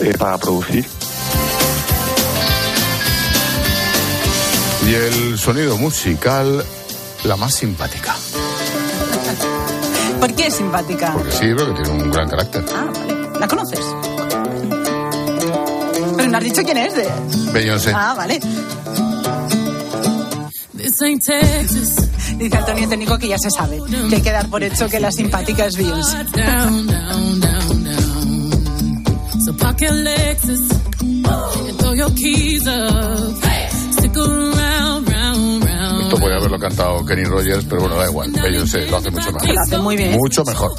eh, 0.00 0.12
para 0.18 0.36
producir. 0.36 0.84
Y 4.86 4.94
el 4.94 5.38
sonido 5.38 5.78
musical, 5.78 6.64
la 7.24 7.36
más 7.36 7.54
simpática. 7.54 8.14
¿Por 10.20 10.34
qué 10.34 10.46
es 10.48 10.54
simpática? 10.54 11.12
Porque 11.12 11.32
sí, 11.32 11.46
porque 11.56 11.82
tiene 11.82 12.02
un 12.02 12.10
gran 12.10 12.28
carácter. 12.28 12.64
Ah, 12.74 12.90
vale. 12.94 13.38
¿La 13.40 13.48
conoces? 13.48 13.80
Pero 16.16 16.28
no 16.30 16.38
has 16.38 16.44
dicho 16.44 16.62
quién 16.62 16.76
es 16.76 16.94
de. 16.94 17.08
Beyoncé. 17.52 17.92
Ah, 17.94 18.14
vale. 18.14 18.40
Dice 22.38 22.56
Antonio 22.56 22.88
Técnico 22.88 23.18
que 23.18 23.28
ya 23.28 23.38
se 23.38 23.50
sabe, 23.50 23.80
que 24.10 24.16
hay 24.16 24.22
que 24.22 24.32
dar 24.32 24.48
por 24.50 24.62
hecho 24.62 24.88
que 24.88 25.00
la 25.00 25.10
simpática 25.10 25.66
es 25.66 25.76
Beyoncé. 25.76 26.24
Podría 36.34 36.48
haberlo 36.48 36.58
cantado 36.58 37.06
Kenny 37.06 37.24
Rogers, 37.24 37.64
pero 37.68 37.82
bueno, 37.82 37.96
da 37.96 38.06
igual. 38.06 38.32
Beyoncé 38.32 38.86
lo 38.88 38.96
hace 38.96 39.10
mucho 39.10 39.32
mejor. 39.32 39.54
Lo 39.54 39.60
hace 39.60 39.78
muy 39.78 39.96
bien. 39.96 40.12
Mucho 40.18 40.44
mejor. 40.44 40.72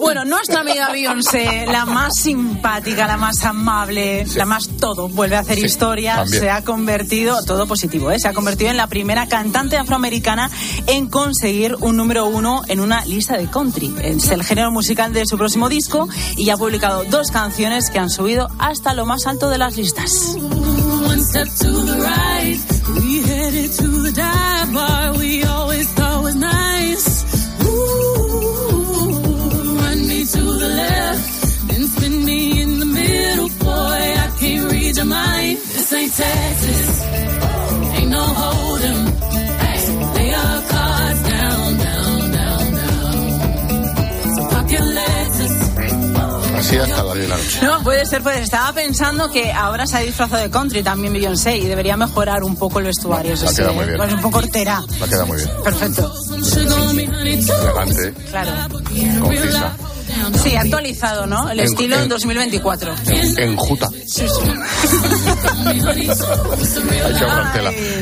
Bueno, 0.00 0.24
nuestra 0.24 0.60
amiga 0.60 0.90
Beyoncé, 0.90 1.66
la 1.66 1.86
más 1.86 2.14
simpática, 2.20 3.06
la 3.06 3.16
más 3.16 3.42
amable, 3.44 4.26
la 4.34 4.44
más 4.44 4.68
todo, 4.68 5.08
vuelve 5.08 5.36
a 5.36 5.40
hacer 5.40 5.58
historia, 5.58 6.16
también. 6.16 6.42
se 6.42 6.50
ha 6.50 6.62
convertido, 6.62 7.42
todo 7.44 7.66
positivo, 7.66 8.10
¿eh? 8.10 8.18
se 8.18 8.28
ha 8.28 8.34
convertido 8.34 8.70
en 8.70 8.76
la 8.76 8.86
primera 8.86 9.26
cantante 9.26 9.76
afroamericana 9.76 10.50
en 10.86 11.08
conseguir 11.08 11.76
un 11.80 11.96
número 11.96 12.26
uno 12.26 12.62
en 12.68 12.80
una 12.80 13.04
lista 13.04 13.36
de 13.36 13.48
country. 13.48 13.94
Es 14.02 14.28
el 14.28 14.44
género 14.44 14.70
musical 14.70 15.12
de 15.12 15.24
su 15.26 15.38
próximo 15.38 15.68
disco 15.68 16.08
y 16.36 16.50
ha 16.50 16.56
publicado 16.56 17.04
dos 17.04 17.30
canciones 17.30 17.90
que 17.90 17.98
han 17.98 18.10
subido 18.10 18.48
hasta 18.58 18.92
lo 18.92 19.06
más 19.06 19.26
alto 19.26 19.48
de 19.48 19.58
las 19.58 19.76
listas. 19.76 20.36
One 20.36 21.22
step 21.22 21.48
to 21.60 21.84
the 21.84 21.96
right, 22.00 22.60
we 23.00 23.22
headed 23.22 23.70
to 23.76 24.02
the 24.02 24.12
dive 24.12 24.72
bar 24.74 25.12
we 25.16 25.42
always 25.44 25.75
mind. 36.06 36.12
This 36.12 36.20
ain't 36.20 36.36
Texas, 36.56 36.88
ain't 37.98 38.10
no 38.10 38.22
hold'em. 38.22 39.12
Hey, 39.60 39.80
lay 40.14 40.28
your 40.30 40.62
cards 40.68 41.22
down, 41.22 41.78
down, 41.78 42.32
down, 42.32 42.74
down. 42.74 44.36
So 44.36 44.48
park 44.50 44.70
your 44.70 44.82
Lexus. 44.82 45.56
Así 46.56 46.76
hasta 46.78 47.02
10 47.02 47.14
de 47.14 47.28
la 47.28 47.36
noche. 47.36 47.58
No, 47.62 47.82
puede 47.82 48.06
ser, 48.06 48.22
puede 48.22 48.36
ser. 48.36 48.44
Estaba 48.44 48.72
pensando 48.72 49.30
que 49.30 49.52
ahora 49.52 49.86
se 49.86 49.96
ha 49.98 50.00
disfrazado 50.00 50.42
de 50.42 50.50
country 50.50 50.82
también 50.82 51.12
Beyoncé 51.12 51.56
y 51.58 51.66
debería 51.66 51.96
mejorar 51.98 52.42
un 52.44 52.56
poco 52.56 52.78
el 52.78 52.86
vestuario. 52.86 53.34
No, 53.34 53.42
la 53.42 53.50
sí, 53.50 53.56
queda 53.56 53.72
muy 53.72 53.84
bien. 53.84 53.96
Pues 53.98 54.12
un 54.12 54.20
poco 54.22 54.38
hortera. 54.38 54.82
La 54.98 55.06
queda 55.06 55.24
muy 55.26 55.36
bien. 55.36 55.50
Perfecto. 55.62 56.14
Elegante, 56.96 58.14
Claro. 58.30 58.50
concisa. 59.20 59.76
Sí, 60.42 60.56
actualizado, 60.56 61.26
¿no? 61.26 61.50
El 61.50 61.60
En- 61.60 61.66
estilo 61.66 61.96
en 61.96 62.02
en- 62.04 62.08
2024. 62.08 62.94
En, 63.08 63.38
enjuta. 63.50 63.88
Sí, 64.06 64.24
sí. 64.26 64.26
Ay, 65.66 65.80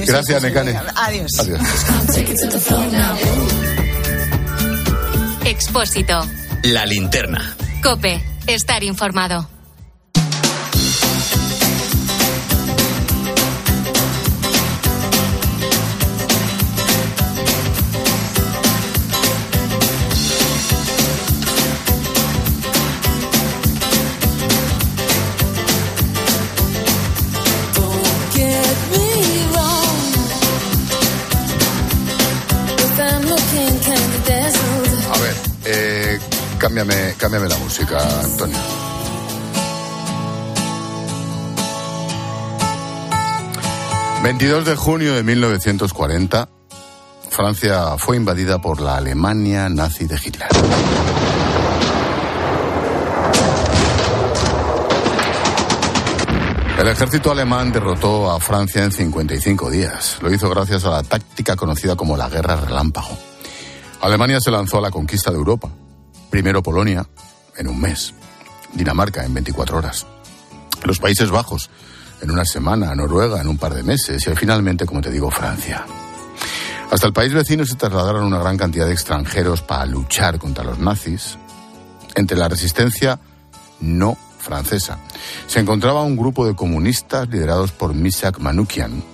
Gracias, 0.06 0.26
sí, 0.26 0.34
sí. 0.40 0.46
Necane. 0.46 0.80
Adiós. 0.96 1.30
Adiós. 1.38 1.60
Expósito. 5.44 6.26
La 6.62 6.86
linterna. 6.86 7.56
Cope. 7.82 8.22
Estar 8.46 8.82
informado. 8.84 9.48
Cámbiame, 36.74 37.48
la 37.48 37.58
música, 37.58 37.98
Antonio. 38.22 38.58
...22 44.22 44.64
de 44.64 44.74
junio 44.74 45.14
de 45.14 45.22
1940... 45.22 46.48
...Francia 47.30 47.96
fue 47.98 48.16
invadida 48.16 48.60
por 48.60 48.80
la 48.80 48.96
Alemania 48.96 49.68
nazi 49.68 50.06
de 50.06 50.16
Hitler. 50.16 50.48
El 56.78 56.88
ejército 56.88 57.30
alemán 57.30 57.72
derrotó 57.72 58.30
a 58.30 58.40
Francia 58.40 58.82
en 58.82 58.92
55 58.92 59.70
días. 59.70 60.18
Lo 60.22 60.32
hizo 60.32 60.48
gracias 60.50 60.84
a 60.84 60.90
la 60.90 61.02
táctica 61.02 61.56
conocida 61.56 61.96
como 61.96 62.16
la 62.16 62.28
Guerra 62.28 62.56
Relámpago. 62.56 63.16
Alemania 64.00 64.40
se 64.40 64.50
lanzó 64.50 64.78
a 64.78 64.82
la 64.82 64.90
conquista 64.90 65.30
de 65.30 65.36
Europa, 65.36 65.70
Primero 66.34 66.64
Polonia, 66.64 67.06
en 67.56 67.68
un 67.68 67.80
mes. 67.80 68.12
Dinamarca, 68.72 69.24
en 69.24 69.32
24 69.34 69.78
horas. 69.78 70.04
Los 70.82 70.98
Países 70.98 71.30
Bajos, 71.30 71.70
en 72.20 72.32
una 72.32 72.44
semana. 72.44 72.92
Noruega, 72.96 73.40
en 73.40 73.46
un 73.46 73.56
par 73.56 73.72
de 73.72 73.84
meses. 73.84 74.26
Y 74.26 74.34
finalmente, 74.34 74.84
como 74.84 75.00
te 75.00 75.12
digo, 75.12 75.30
Francia. 75.30 75.86
Hasta 76.90 77.06
el 77.06 77.12
país 77.12 77.32
vecino 77.32 77.64
se 77.64 77.76
trasladaron 77.76 78.24
una 78.24 78.40
gran 78.40 78.56
cantidad 78.56 78.86
de 78.86 78.92
extranjeros 78.92 79.62
para 79.62 79.86
luchar 79.86 80.40
contra 80.40 80.64
los 80.64 80.80
nazis. 80.80 81.38
Entre 82.16 82.36
la 82.36 82.48
resistencia 82.48 83.20
no 83.78 84.18
francesa 84.40 84.98
se 85.46 85.60
encontraba 85.60 86.02
un 86.02 86.16
grupo 86.16 86.48
de 86.48 86.56
comunistas 86.56 87.28
liderados 87.28 87.70
por 87.70 87.94
Misak 87.94 88.40
Manoukian. 88.40 89.13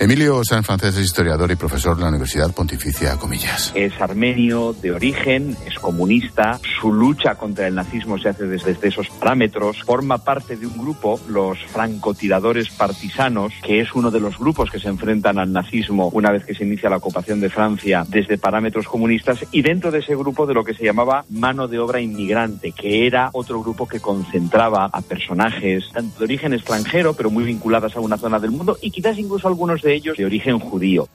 Emilio 0.00 0.42
San 0.44 0.64
Francés 0.64 0.96
es 0.96 1.04
historiador 1.04 1.50
y 1.52 1.56
profesor 1.56 1.96
de 1.96 2.02
la 2.02 2.08
Universidad 2.08 2.52
Pontificia 2.52 3.16
Comillas. 3.16 3.72
Es 3.76 3.92
armenio 4.00 4.72
de 4.72 4.90
origen, 4.90 5.56
es 5.66 5.78
comunista, 5.78 6.58
su 6.80 6.92
lucha 6.92 7.36
contra 7.36 7.68
el 7.68 7.76
nazismo 7.76 8.18
se 8.18 8.30
hace 8.30 8.44
desde, 8.44 8.74
desde 8.74 8.88
esos 8.88 9.08
parámetros, 9.08 9.82
forma 9.84 10.18
parte 10.18 10.56
de 10.56 10.66
un 10.66 10.76
grupo, 10.76 11.20
los 11.28 11.58
francotiradores 11.66 12.70
partisanos, 12.70 13.52
que 13.62 13.80
es 13.80 13.94
uno 13.94 14.10
de 14.10 14.18
los 14.18 14.36
grupos 14.36 14.70
que 14.70 14.80
se 14.80 14.88
enfrentan 14.88 15.38
al 15.38 15.52
nazismo 15.52 16.08
una 16.08 16.32
vez 16.32 16.44
que 16.44 16.54
se 16.54 16.64
inicia 16.64 16.90
la 16.90 16.96
ocupación 16.96 17.40
de 17.40 17.48
Francia 17.48 18.04
desde 18.08 18.36
parámetros 18.36 18.88
comunistas, 18.88 19.46
y 19.52 19.62
dentro 19.62 19.92
de 19.92 20.00
ese 20.00 20.16
grupo 20.16 20.44
de 20.46 20.54
lo 20.54 20.64
que 20.64 20.74
se 20.74 20.84
llamaba 20.84 21.24
mano 21.30 21.68
de 21.68 21.78
obra 21.78 22.00
inmigrante, 22.00 22.72
que 22.72 23.06
era 23.06 23.30
otro 23.32 23.62
grupo 23.62 23.86
que 23.86 24.00
concentraba 24.00 24.90
a 24.92 25.00
personajes 25.02 25.84
tanto 25.92 26.18
de 26.18 26.24
origen 26.24 26.52
extranjero, 26.52 27.14
pero 27.14 27.30
muy 27.30 27.44
vinculadas 27.44 27.94
a 27.96 28.00
una 28.00 28.18
zona 28.18 28.40
del 28.40 28.50
mundo, 28.50 28.76
y 28.82 28.90
quizás 28.90 29.16
incluso 29.18 29.46
algunos 29.46 29.83
de 29.84 29.94
ellos 29.94 30.16
de 30.16 30.24
origen 30.24 30.58
judío. 30.58 31.08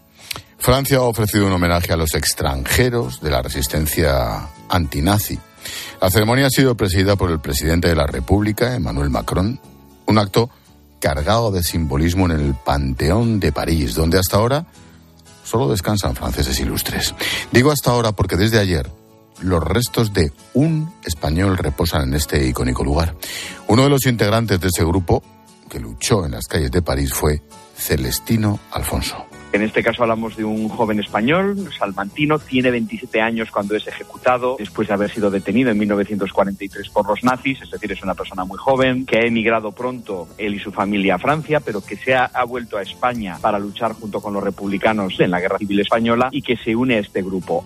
Francia 0.57 0.97
ha 0.97 1.01
ofrecido 1.01 1.47
un 1.47 1.53
homenaje 1.53 1.91
a 1.93 1.97
los 1.97 2.13
extranjeros 2.15 3.21
de 3.21 3.31
la 3.31 3.41
resistencia 3.41 4.49
antinazi. 4.69 5.39
La 6.01 6.09
ceremonia 6.09 6.47
ha 6.47 6.49
sido 6.49 6.75
presidida 6.75 7.15
por 7.15 7.31
el 7.31 7.39
presidente 7.39 7.89
de 7.89 7.95
la 7.95 8.07
República, 8.07 8.75
Emmanuel 8.75 9.09
Macron, 9.09 9.59
un 10.05 10.17
acto 10.17 10.49
cargado 10.99 11.51
de 11.51 11.63
simbolismo 11.63 12.25
en 12.25 12.31
el 12.31 12.55
Panteón 12.55 13.39
de 13.39 13.51
París, 13.51 13.95
donde 13.95 14.19
hasta 14.19 14.37
ahora 14.37 14.65
solo 15.43 15.69
descansan 15.69 16.15
franceses 16.15 16.59
ilustres. 16.59 17.15
Digo 17.51 17.71
hasta 17.71 17.91
ahora 17.91 18.11
porque 18.11 18.35
desde 18.35 18.59
ayer 18.59 18.89
los 19.41 19.63
restos 19.63 20.13
de 20.13 20.31
un 20.53 20.93
español 21.05 21.57
reposan 21.57 22.09
en 22.09 22.15
este 22.15 22.45
icónico 22.45 22.83
lugar. 22.83 23.15
Uno 23.67 23.83
de 23.83 23.89
los 23.89 24.05
integrantes 24.05 24.59
de 24.59 24.67
ese 24.67 24.83
grupo 24.83 25.23
que 25.69 25.79
luchó 25.79 26.25
en 26.25 26.31
las 26.31 26.47
calles 26.47 26.71
de 26.71 26.81
París 26.81 27.13
fue 27.13 27.41
Celestino 27.79 28.59
Alfonso. 28.71 29.25
En 29.51 29.63
este 29.63 29.81
caso 29.81 30.03
hablamos 30.03 30.37
de 30.37 30.43
un 30.43 30.69
joven 30.69 30.99
español, 30.99 31.71
salmantino, 31.75 32.37
tiene 32.37 32.69
27 32.69 33.19
años 33.19 33.49
cuando 33.49 33.75
es 33.75 33.87
ejecutado 33.87 34.57
después 34.59 34.87
de 34.87 34.93
haber 34.93 35.11
sido 35.11 35.31
detenido 35.31 35.71
en 35.71 35.79
1943 35.79 36.89
por 36.89 37.07
los 37.07 37.23
nazis, 37.23 37.59
es 37.63 37.71
decir, 37.71 37.91
es 37.91 38.03
una 38.03 38.13
persona 38.13 38.45
muy 38.45 38.59
joven 38.59 39.07
que 39.07 39.17
ha 39.17 39.25
emigrado 39.25 39.71
pronto 39.71 40.27
él 40.37 40.53
y 40.53 40.59
su 40.59 40.71
familia 40.71 41.15
a 41.15 41.17
Francia, 41.17 41.61
pero 41.61 41.81
que 41.81 41.95
se 41.95 42.13
ha, 42.13 42.25
ha 42.25 42.43
vuelto 42.43 42.77
a 42.77 42.83
España 42.83 43.39
para 43.41 43.57
luchar 43.57 43.93
junto 43.93 44.21
con 44.21 44.33
los 44.33 44.43
republicanos 44.43 45.19
en 45.19 45.31
la 45.31 45.39
Guerra 45.39 45.57
Civil 45.57 45.79
Española 45.79 46.29
y 46.31 46.43
que 46.43 46.55
se 46.55 46.75
une 46.75 46.97
a 46.97 46.99
este 46.99 47.23
grupo. 47.23 47.65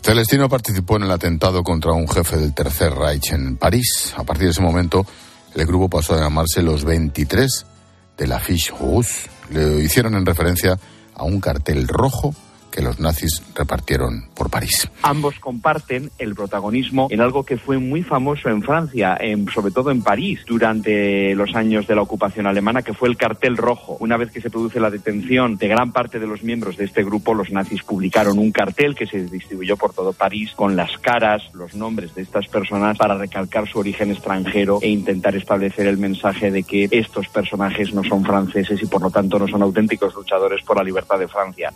Celestino 0.00 0.48
participó 0.48 0.96
en 0.96 1.02
el 1.02 1.10
atentado 1.10 1.62
contra 1.62 1.92
un 1.92 2.08
jefe 2.08 2.38
del 2.38 2.54
Tercer 2.54 2.92
Reich 2.92 3.32
en 3.32 3.58
París. 3.58 4.14
A 4.16 4.24
partir 4.24 4.44
de 4.44 4.50
ese 4.52 4.62
momento, 4.62 5.04
el 5.54 5.66
grupo 5.66 5.90
pasó 5.90 6.14
a 6.14 6.20
llamarse 6.20 6.62
los 6.62 6.84
23 6.84 7.66
de 8.16 8.26
la 8.26 8.38
Fiche 8.40 8.72
Rouge. 8.72 9.28
Le 9.50 9.82
hicieron 9.82 10.14
en 10.14 10.26
referencia 10.26 10.78
a 11.14 11.24
un 11.24 11.40
cartel 11.40 11.86
rojo 11.88 12.34
que 12.74 12.82
los 12.82 12.98
nazis 12.98 13.40
repartieron 13.54 14.28
por 14.34 14.50
París. 14.50 14.90
Ambos 15.02 15.38
comparten 15.38 16.10
el 16.18 16.34
protagonismo 16.34 17.06
en 17.08 17.20
algo 17.20 17.44
que 17.44 17.56
fue 17.56 17.78
muy 17.78 18.02
famoso 18.02 18.48
en 18.48 18.62
Francia, 18.62 19.16
sobre 19.54 19.70
todo 19.70 19.92
en 19.92 20.02
París, 20.02 20.40
durante 20.44 21.36
los 21.36 21.54
años 21.54 21.86
de 21.86 21.94
la 21.94 22.02
ocupación 22.02 22.48
alemana, 22.48 22.82
que 22.82 22.92
fue 22.92 23.08
el 23.08 23.16
cartel 23.16 23.56
rojo. 23.56 23.96
Una 24.00 24.16
vez 24.16 24.32
que 24.32 24.40
se 24.40 24.50
produce 24.50 24.80
la 24.80 24.90
detención 24.90 25.56
de 25.56 25.68
gran 25.68 25.92
parte 25.92 26.18
de 26.18 26.26
los 26.26 26.42
miembros 26.42 26.76
de 26.76 26.86
este 26.86 27.04
grupo, 27.04 27.32
los 27.32 27.52
nazis 27.52 27.84
publicaron 27.84 28.40
un 28.40 28.50
cartel 28.50 28.96
que 28.96 29.06
se 29.06 29.24
distribuyó 29.24 29.76
por 29.76 29.92
todo 29.92 30.12
París 30.12 30.50
con 30.56 30.74
las 30.74 30.98
caras, 30.98 31.44
los 31.54 31.76
nombres 31.76 32.12
de 32.16 32.22
estas 32.22 32.48
personas 32.48 32.98
para 32.98 33.16
recalcar 33.16 33.68
su 33.68 33.78
origen 33.78 34.10
extranjero 34.10 34.80
e 34.82 34.88
intentar 34.88 35.36
establecer 35.36 35.86
el 35.86 35.98
mensaje 35.98 36.50
de 36.50 36.64
que 36.64 36.88
estos 36.90 37.28
personajes 37.28 37.94
no 37.94 38.02
son 38.02 38.24
franceses 38.24 38.82
y 38.82 38.86
por 38.86 39.00
lo 39.00 39.10
tanto 39.10 39.38
no 39.38 39.46
son 39.46 39.62
auténticos 39.62 40.12
luchadores 40.16 40.64
por 40.64 40.76
la 40.76 40.82
libertad 40.82 41.20
de 41.20 41.28
Francia. 41.28 41.72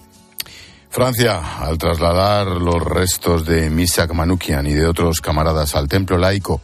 Francia, 0.98 1.60
al 1.60 1.78
trasladar 1.78 2.48
los 2.48 2.82
restos 2.82 3.46
de 3.46 3.70
Misak 3.70 4.12
Manoukian 4.12 4.66
y 4.66 4.72
de 4.72 4.84
otros 4.84 5.20
camaradas 5.20 5.76
al 5.76 5.86
templo 5.86 6.18
laico, 6.18 6.60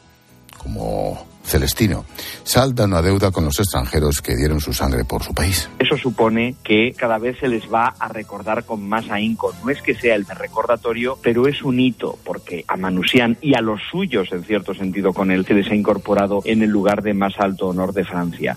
como 0.59 1.25
Celestino, 1.45 2.05
salda 2.43 2.87
una 2.87 3.01
deuda 3.01 3.31
con 3.31 3.45
los 3.45 3.61
extranjeros 3.61 4.21
que 4.21 4.35
dieron 4.35 4.61
su 4.61 4.73
sangre 4.73 5.05
por 5.05 5.23
su 5.23 5.33
país. 5.33 5.71
Eso 5.79 5.97
supone 5.97 6.57
que 6.65 6.95
cada 6.97 7.19
vez 7.19 7.39
se 7.39 7.47
les 7.47 7.73
va 7.73 7.95
a 7.97 8.09
recordar 8.09 8.65
con 8.65 8.85
más 8.89 9.09
ahínco. 9.09 9.55
No 9.65 9.71
es 9.71 9.81
que 9.81 9.95
sea 9.95 10.17
el 10.17 10.27
recordatorio, 10.27 11.17
pero 11.23 11.47
es 11.47 11.63
un 11.63 11.79
hito, 11.79 12.19
porque 12.25 12.65
a 12.67 12.77
Manouchian 12.77 13.39
y 13.41 13.55
a 13.55 13.61
los 13.61 13.83
suyos, 13.89 14.33
en 14.33 14.43
cierto 14.43 14.75
sentido, 14.75 15.13
con 15.13 15.31
él, 15.31 15.47
se 15.47 15.55
les 15.55 15.71
ha 15.71 15.77
incorporado 15.77 16.43
en 16.45 16.65
el 16.65 16.71
lugar 16.71 17.05
de 17.05 17.15
más 17.15 17.35
alto 17.39 17.69
honor 17.69 17.93
de 17.93 18.05
Francia. 18.05 18.57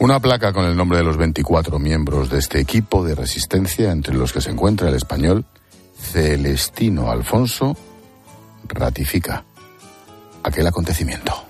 Una 0.00 0.18
placa 0.18 0.54
con 0.54 0.64
el 0.64 0.74
nombre 0.74 0.96
de 0.96 1.04
los 1.04 1.18
24 1.18 1.78
miembros 1.78 2.30
de 2.30 2.38
este 2.38 2.58
equipo 2.58 3.04
de 3.04 3.14
resistencia, 3.14 3.92
entre 3.92 4.14
los 4.14 4.32
que 4.32 4.40
se 4.40 4.48
encuentra 4.48 4.88
el 4.88 4.94
español 4.94 5.44
Celestino 5.94 7.10
Alfonso, 7.10 7.76
ratifica 8.66 9.44
aquel 10.42 10.66
acontecimiento. 10.66 11.49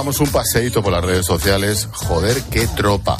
Damos 0.00 0.18
un 0.18 0.28
paseíto 0.28 0.82
por 0.82 0.94
las 0.94 1.04
redes 1.04 1.26
sociales. 1.26 1.86
Joder, 1.92 2.42
qué 2.44 2.66
tropa. 2.68 3.18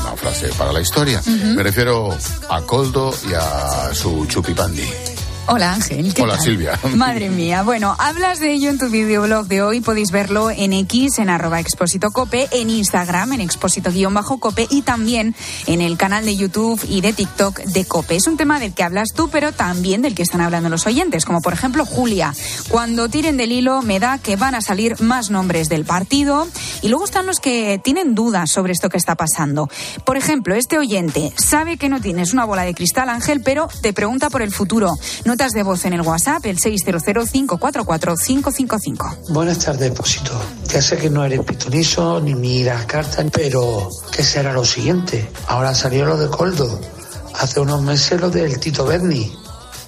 Una 0.00 0.16
frase 0.16 0.48
para 0.56 0.72
la 0.72 0.80
historia. 0.80 1.20
Me 1.26 1.62
refiero 1.62 2.08
a 2.48 2.62
Coldo 2.62 3.12
y 3.28 3.34
a 3.34 3.92
su 3.92 4.24
chupipandi. 4.24 5.15
Hola 5.48 5.74
Ángel. 5.74 6.12
¿qué 6.12 6.22
Hola 6.22 6.34
tal? 6.34 6.44
Silvia. 6.44 6.80
Madre 6.96 7.28
mía. 7.28 7.62
Bueno, 7.62 7.94
hablas 8.00 8.40
de 8.40 8.52
ello 8.52 8.68
en 8.68 8.78
tu 8.78 8.88
videoblog 8.88 9.46
de 9.46 9.62
hoy. 9.62 9.80
Podéis 9.80 10.10
verlo 10.10 10.50
en 10.50 10.72
X, 10.72 11.20
en 11.20 11.30
arroba 11.30 11.60
expósito 11.60 12.10
cope, 12.10 12.48
en 12.50 12.68
Instagram, 12.68 13.32
en 13.32 13.40
expósito-cope 13.40 14.66
y 14.70 14.82
también 14.82 15.36
en 15.66 15.80
el 15.80 15.96
canal 15.96 16.24
de 16.24 16.36
YouTube 16.36 16.84
y 16.88 17.00
de 17.00 17.12
TikTok 17.12 17.60
de 17.60 17.84
Cope. 17.84 18.16
Es 18.16 18.26
un 18.26 18.36
tema 18.36 18.58
del 18.58 18.74
que 18.74 18.82
hablas 18.82 19.10
tú, 19.14 19.28
pero 19.30 19.52
también 19.52 20.02
del 20.02 20.16
que 20.16 20.22
están 20.22 20.40
hablando 20.40 20.68
los 20.68 20.84
oyentes, 20.86 21.24
como 21.24 21.40
por 21.40 21.52
ejemplo 21.52 21.86
Julia. 21.86 22.34
Cuando 22.68 23.08
tiren 23.08 23.36
del 23.36 23.52
hilo 23.52 23.82
me 23.82 24.00
da 24.00 24.18
que 24.18 24.34
van 24.34 24.56
a 24.56 24.60
salir 24.60 25.00
más 25.00 25.30
nombres 25.30 25.68
del 25.68 25.84
partido 25.84 26.48
y 26.82 26.88
luego 26.88 27.04
están 27.04 27.26
los 27.26 27.38
que 27.38 27.80
tienen 27.84 28.16
dudas 28.16 28.50
sobre 28.50 28.72
esto 28.72 28.88
que 28.88 28.96
está 28.96 29.14
pasando. 29.14 29.70
Por 30.04 30.16
ejemplo, 30.16 30.56
este 30.56 30.76
oyente 30.76 31.32
sabe 31.36 31.76
que 31.76 31.88
no 31.88 32.00
tienes 32.00 32.32
una 32.32 32.44
bola 32.44 32.62
de 32.62 32.74
cristal, 32.74 33.08
Ángel, 33.08 33.42
pero 33.42 33.68
te 33.80 33.92
pregunta 33.92 34.28
por 34.28 34.42
el 34.42 34.50
futuro. 34.50 34.90
Notas 35.38 35.52
de 35.52 35.62
voz 35.64 35.84
en 35.84 35.92
el 35.92 36.00
WhatsApp, 36.00 36.46
el 36.46 36.56
600-544-555. 36.58 39.28
Buenas 39.28 39.58
tardes, 39.58 39.90
Depósito. 39.90 40.32
Ya 40.72 40.80
sé 40.80 40.96
que 40.96 41.10
no 41.10 41.26
eres 41.26 41.44
pitonizo 41.44 42.22
ni 42.22 42.34
miras 42.34 42.86
cartas, 42.86 43.26
pero 43.30 43.90
¿qué 44.12 44.22
será 44.22 44.54
lo 44.54 44.64
siguiente? 44.64 45.30
Ahora 45.48 45.74
salió 45.74 46.06
lo 46.06 46.16
de 46.16 46.30
Coldo. 46.30 46.80
Hace 47.34 47.60
unos 47.60 47.82
meses 47.82 48.18
lo 48.18 48.30
del 48.30 48.58
Tito 48.58 48.86
Berni. 48.86 49.30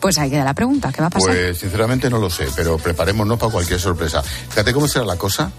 Pues 0.00 0.18
ahí 0.18 0.28
queda 0.28 0.44
la 0.44 0.52
pregunta, 0.52 0.92
¿qué 0.92 1.00
va 1.00 1.06
a 1.06 1.10
pasar? 1.10 1.30
Pues 1.30 1.56
sinceramente 1.56 2.10
no 2.10 2.18
lo 2.18 2.28
sé, 2.28 2.48
pero 2.54 2.76
preparémonos 2.76 3.38
para 3.38 3.50
cualquier 3.50 3.80
sorpresa. 3.80 4.22
Fíjate 4.22 4.74
cómo 4.74 4.86
será 4.86 5.06
la 5.06 5.16
cosa, 5.16 5.50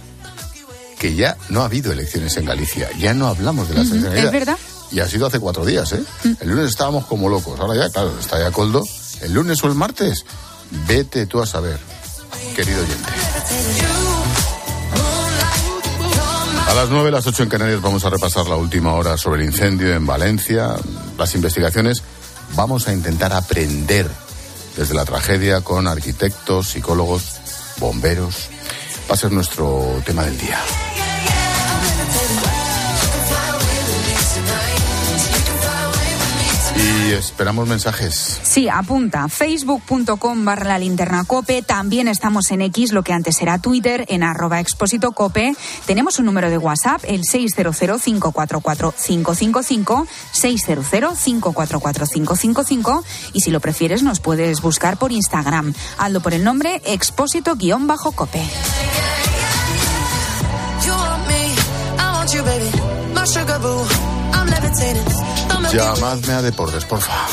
que 0.99 1.15
ya 1.15 1.35
no 1.49 1.63
ha 1.63 1.65
habido 1.65 1.91
elecciones 1.91 2.37
en 2.37 2.45
Galicia, 2.45 2.89
ya 2.99 3.15
no 3.15 3.25
hablamos 3.25 3.67
de 3.67 3.73
las 3.73 3.87
Ujú, 3.87 3.95
elecciones. 3.95 4.25
¿Es 4.25 4.31
verdad? 4.31 4.57
Y 4.91 4.99
ha 4.99 5.07
sido 5.07 5.25
hace 5.25 5.39
cuatro 5.39 5.65
días, 5.65 5.91
¿eh? 5.93 6.03
El 6.41 6.49
lunes 6.49 6.69
estábamos 6.69 7.07
como 7.07 7.27
locos, 7.27 7.59
ahora 7.59 7.73
ya, 7.75 7.89
claro, 7.91 8.13
está 8.19 8.37
ya 8.39 8.51
Coldo. 8.51 8.83
El 9.21 9.33
lunes 9.33 9.63
o 9.63 9.67
el 9.67 9.75
martes, 9.75 10.25
vete 10.87 11.25
tú 11.25 11.41
a 11.41 11.45
saber, 11.45 11.79
querido 12.55 12.81
oyente. 12.81 13.09
A 16.67 16.73
las 16.73 16.89
nueve, 16.89 17.11
las 17.11 17.25
ocho 17.25 17.43
en 17.43 17.49
Canarias 17.49 17.81
vamos 17.81 18.05
a 18.05 18.09
repasar 18.09 18.47
la 18.47 18.55
última 18.55 18.93
hora 18.93 19.17
sobre 19.17 19.41
el 19.41 19.47
incendio 19.47 19.93
en 19.93 20.05
Valencia, 20.05 20.75
las 21.17 21.33
investigaciones. 21.35 22.03
Vamos 22.55 22.87
a 22.87 22.93
intentar 22.93 23.33
aprender 23.33 24.09
desde 24.77 24.93
la 24.93 25.03
tragedia 25.05 25.61
con 25.61 25.87
arquitectos, 25.87 26.69
psicólogos, 26.69 27.39
bomberos. 27.79 28.49
Va 29.09 29.15
a 29.15 29.17
ser 29.17 29.31
nuestro 29.31 30.01
tema 30.05 30.23
del 30.23 30.37
día. 30.37 30.59
Y 37.09 37.13
esperamos 37.13 37.67
mensajes. 37.67 38.39
Sí, 38.43 38.69
apunta. 38.69 39.27
Facebook.com 39.27 40.45
barra 40.45 40.65
la 40.65 40.77
linterna 40.77 41.23
cope. 41.23 41.63
También 41.63 42.07
estamos 42.07 42.51
en 42.51 42.61
X, 42.61 42.91
lo 42.91 43.01
que 43.01 43.13
antes 43.13 43.41
era 43.41 43.57
Twitter, 43.57 44.05
en 44.09 44.21
arroba 44.21 44.59
expósito 44.59 45.11
cope. 45.13 45.55
Tenemos 45.87 46.19
un 46.19 46.27
número 46.27 46.51
de 46.51 46.59
WhatsApp, 46.59 47.01
el 47.07 47.23
600-544-555, 47.23 50.05
600-544-555. 50.35 53.03
Y 53.33 53.39
si 53.39 53.49
lo 53.49 53.59
prefieres, 53.59 54.03
nos 54.03 54.19
puedes 54.19 54.61
buscar 54.61 54.97
por 54.97 55.11
Instagram. 55.11 55.73
Hazlo 55.97 56.21
por 56.21 56.35
el 56.35 56.43
nombre 56.43 56.79
expósito-cope. 56.85 58.43
You 60.85 60.93
want 60.93 61.27
me, 61.27 61.55
I 61.97 62.11
want 62.13 62.31
you, 62.31 62.43
baby. 62.43 62.69
My 63.15 63.25
sugar 63.25 63.59
boo, 63.59 63.87
I'm 64.31 64.45
levitating. 64.45 65.28
Llamadme 65.73 66.33
a 66.33 66.41
Deportes, 66.41 66.83
por 66.85 66.99
favor. 66.99 67.29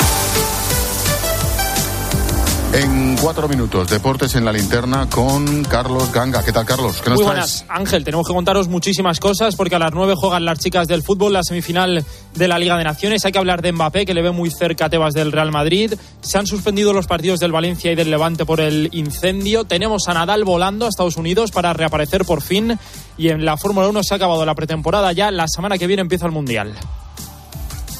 En 2.75 3.17
cuatro 3.17 3.49
minutos, 3.49 3.89
Deportes 3.89 4.35
en 4.35 4.45
la 4.45 4.53
linterna 4.53 5.09
con 5.09 5.65
Carlos 5.65 6.13
Ganga. 6.13 6.45
¿Qué 6.45 6.53
tal, 6.53 6.67
Carlos? 6.67 7.01
¿Qué 7.03 7.09
nos 7.09 7.21
Muy 7.21 7.25
traes? 7.27 7.65
buenas, 7.65 7.65
Ángel. 7.71 8.05
Tenemos 8.05 8.27
que 8.27 8.35
contaros 8.35 8.69
muchísimas 8.69 9.19
cosas 9.21 9.57
porque 9.57 9.77
a 9.77 9.79
las 9.79 9.93
9 9.95 10.13
juegan 10.17 10.45
las 10.45 10.59
chicas 10.59 10.87
del 10.87 11.03
fútbol 11.03 11.33
la 11.33 11.43
semifinal 11.43 12.05
de 12.35 12.49
la 12.49 12.59
Liga 12.59 12.77
de 12.77 12.85
Naciones. 12.85 13.25
Hay 13.25 13.33
que 13.33 13.39
hablar 13.39 13.63
de 13.63 13.73
Mbappé, 13.73 14.05
que 14.05 14.13
le 14.13 14.21
ve 14.21 14.33
muy 14.33 14.51
cerca 14.51 14.87
a 14.87 14.91
Tebas 14.91 15.15
del 15.15 15.33
Real 15.33 15.51
Madrid. 15.51 15.95
Se 16.21 16.37
han 16.37 16.47
suspendido 16.47 16.93
los 16.93 17.07
partidos 17.07 17.41
del 17.41 17.53
Valencia 17.53 17.93
y 17.93 17.95
del 17.95 18.11
Levante 18.11 18.45
por 18.45 18.61
el 18.61 18.91
incendio. 18.93 19.65
Tenemos 19.65 20.09
a 20.09 20.15
Nadal 20.15 20.45
volando 20.45 20.85
a 20.85 20.89
Estados 20.91 21.17
Unidos 21.17 21.53
para 21.53 21.73
reaparecer 21.73 22.27
por 22.27 22.43
fin. 22.43 22.79
Y 23.17 23.29
en 23.31 23.47
la 23.47 23.57
Fórmula 23.57 23.89
1 23.89 24.03
se 24.03 24.13
ha 24.13 24.17
acabado 24.19 24.45
la 24.45 24.55
pretemporada 24.55 25.13
ya. 25.13 25.31
La 25.31 25.49
semana 25.49 25.79
que 25.79 25.87
viene 25.87 26.03
empieza 26.03 26.27
el 26.27 26.33
Mundial. 26.33 26.75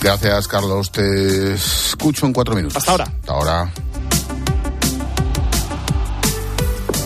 Gracias, 0.01 0.49
Carlos. 0.49 0.91
Te 0.91 1.55
escucho 1.55 2.27
en 2.27 2.33
cuatro 2.33 2.55
minutos. 2.55 2.77
Hasta 2.77 2.93
ahora. 2.93 3.05
Hasta 3.05 3.33
ahora. 3.33 3.73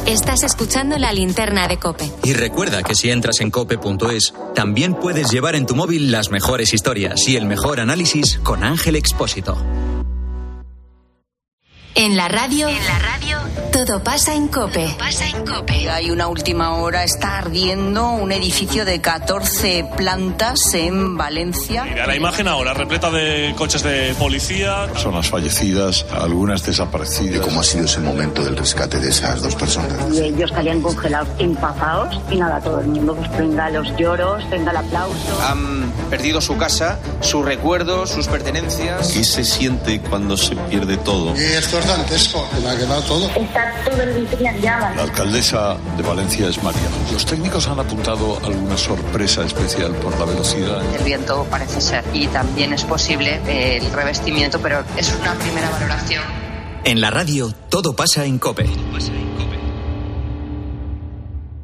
Estás 0.07 0.43
escuchando 0.43 0.99
la 0.99 1.13
linterna 1.13 1.69
de 1.69 1.79
Cope. 1.79 2.11
Y 2.25 2.33
recuerda 2.33 2.83
que 2.83 2.97
si 2.97 3.11
entras 3.11 3.41
en 3.41 3.53
cope.es, 3.53 4.35
también 4.57 4.95
puedes 4.95 5.31
llevar 5.31 5.55
en 5.55 5.67
tu 5.67 5.77
móvil 5.77 6.11
las 6.11 6.31
mejores 6.31 6.75
historias 6.75 7.29
y 7.29 7.37
el 7.37 7.47
mejor 7.47 7.79
análisis 7.79 8.41
con 8.43 8.65
Ángel 8.65 8.97
Expósito. 8.97 9.57
En 11.95 12.17
la 12.17 12.29
radio. 12.29 12.69
En 12.69 12.85
la 12.87 12.99
radio. 12.99 13.39
Todo 13.73 14.03
pasa 14.03 14.35
en 14.35 14.49
Cope. 14.49 14.95
pasa 14.99 15.27
en 15.29 15.45
COPE. 15.45 15.91
Hay 15.91 16.11
una 16.11 16.29
última 16.29 16.75
hora, 16.75 17.05
está 17.05 17.39
ardiendo 17.39 18.11
un 18.11 18.31
edificio 18.33 18.85
de 18.85 19.01
14 19.01 19.87
plantas 19.97 20.75
en 20.75 21.17
Valencia. 21.17 21.85
Mira 21.85 22.07
la 22.07 22.17
imagen 22.17 22.49
ahora, 22.49 22.75
repleta 22.75 23.11
de 23.11 23.55
coches 23.57 23.83
de 23.83 24.15
policía. 24.19 24.87
Personas 24.93 25.29
fallecidas, 25.29 26.07
algunas 26.13 26.65
desaparecidas. 26.65 27.41
¿Cómo 27.41 27.61
ha 27.61 27.65
sido 27.65 27.85
ese 27.85 28.01
momento 28.01 28.45
del 28.45 28.57
rescate 28.57 28.99
de 29.01 29.09
esas 29.09 29.41
dos 29.43 29.55
personas? 29.55 29.97
Y 30.13 30.21
ellos 30.21 30.51
estarían 30.51 30.81
congelados, 30.81 31.29
empapados, 31.39 32.21
y 32.31 32.37
nada, 32.37 32.61
todo 32.61 32.81
el 32.81 32.89
mundo 32.89 33.15
pues 33.17 33.31
venga 33.39 33.71
los 33.71 33.97
lloros, 33.97 34.49
venga 34.51 34.71
el 34.71 34.77
aplauso. 34.77 35.43
Han 35.49 35.91
perdido 36.11 36.41
su 36.41 36.57
casa, 36.57 36.99
sus 37.21 37.45
recuerdos, 37.45 38.11
sus 38.11 38.27
pertenencias. 38.27 39.13
¿Qué 39.13 39.25
se 39.25 39.45
siente 39.45 40.01
cuando 40.01 40.37
se 40.37 40.57
pierde 40.57 40.97
todo? 40.97 41.35
Y 41.37 41.43
esto 41.43 41.80
es 41.81 41.87
dantesco, 41.87 42.49
que 42.51 42.61
me 42.61 42.71
ha 42.71 42.77
quedado 42.77 43.03
todo. 43.03 43.31
Está 43.31 43.73
todo 43.85 44.03
el 44.03 44.39
día 44.39 44.51
en 44.51 44.61
llamas. 44.63 44.97
La 44.97 45.03
alcaldesa 45.03 45.77
de 45.97 46.03
Valencia 46.03 46.49
es 46.49 46.63
María. 46.63 46.81
Los 47.13 47.25
técnicos 47.27 47.67
han 47.69 47.81
apuntado 47.81 48.39
alguna 48.45 48.77
sorpresa 48.77 49.45
especial 49.45 49.93
por 49.97 50.19
la 50.19 50.27
velocidad. 50.27 50.83
El 50.95 51.05
viento 51.05 51.47
parece 51.51 51.81
ser. 51.81 52.05
Y 52.13 52.27
también 52.29 52.73
es 52.73 52.85
posible 52.85 53.41
el 53.47 53.93
revestimiento, 53.93 54.61
pero 54.61 54.85
es 54.97 55.15
una 55.21 55.35
primera 55.35 55.71
valoración. 55.71 56.23
En 56.85 57.01
la 57.01 57.11
radio, 57.11 57.53
todo 57.69 57.95
pasa 57.95 58.25
en 58.25 58.39
cope. 58.39 58.69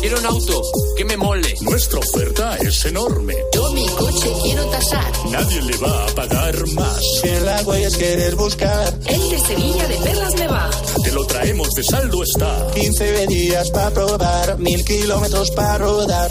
Quiero 0.00 0.18
un 0.18 0.26
auto 0.26 0.62
que 0.96 1.04
me 1.04 1.16
mole. 1.16 1.54
Nuestra 1.62 1.98
oferta 1.98 2.56
es 2.58 2.84
enorme. 2.84 3.34
Yo 3.54 3.72
mi 3.72 3.86
coche 3.88 4.32
quiero 4.42 4.64
tasar. 4.66 5.12
Nadie 5.30 5.62
le 5.62 5.76
va 5.78 6.06
a 6.06 6.14
pagar 6.14 6.66
más. 6.68 7.00
Si 7.20 7.28
en 7.28 7.44
la 7.44 7.62
huellas 7.62 7.96
quieres 7.96 8.34
buscar. 8.34 8.94
El 9.06 9.30
de 9.30 9.38
Sevilla 9.38 9.88
de 9.88 9.96
Perlas 9.96 10.34
me 10.34 10.48
va. 10.48 10.70
Te 11.02 11.12
lo 11.12 11.26
traemos 11.26 11.70
de 11.74 11.82
saldo 11.82 12.22
está. 12.22 12.66
15 12.74 13.26
días 13.26 13.70
para 13.70 13.90
probar, 13.90 14.58
mil 14.58 14.84
kilómetros 14.84 15.50
para 15.52 15.78
rodar. 15.78 16.30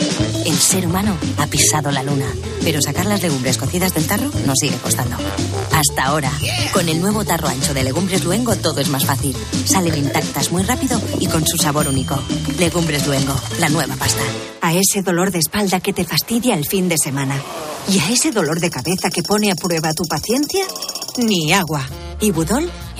El 0.45 0.57
ser 0.57 0.87
humano 0.87 1.17
ha 1.37 1.47
pisado 1.47 1.91
la 1.91 2.03
luna, 2.03 2.25
pero 2.63 2.81
sacar 2.81 3.05
las 3.05 3.21
legumbres 3.21 3.57
cocidas 3.57 3.93
del 3.93 4.07
tarro 4.07 4.29
nos 4.45 4.57
sigue 4.59 4.77
costando. 4.77 5.15
Hasta 5.71 6.05
ahora, 6.05 6.31
con 6.73 6.89
el 6.89 6.99
nuevo 6.99 7.23
tarro 7.23 7.47
ancho 7.47 7.73
de 7.73 7.83
Legumbres 7.83 8.23
Luengo 8.23 8.55
todo 8.55 8.81
es 8.81 8.89
más 8.89 9.05
fácil. 9.05 9.35
Salen 9.65 9.97
intactas 9.97 10.51
muy 10.51 10.63
rápido 10.63 10.99
y 11.19 11.27
con 11.27 11.45
su 11.45 11.57
sabor 11.57 11.87
único. 11.87 12.19
Legumbres 12.57 13.05
Luengo, 13.05 13.35
la 13.59 13.69
nueva 13.69 13.95
pasta. 13.95 14.23
A 14.61 14.73
ese 14.73 15.01
dolor 15.03 15.31
de 15.31 15.39
espalda 15.39 15.79
que 15.79 15.93
te 15.93 16.05
fastidia 16.05 16.55
el 16.55 16.65
fin 16.65 16.89
de 16.89 16.97
semana. 16.97 17.35
Y 17.89 17.99
a 17.99 18.09
ese 18.09 18.31
dolor 18.31 18.59
de 18.59 18.69
cabeza 18.69 19.09
que 19.09 19.23
pone 19.23 19.51
a 19.51 19.55
prueba 19.55 19.93
tu 19.93 20.05
paciencia, 20.05 20.65
ni 21.17 21.53
agua. 21.53 21.87
Ibudol 22.19 22.69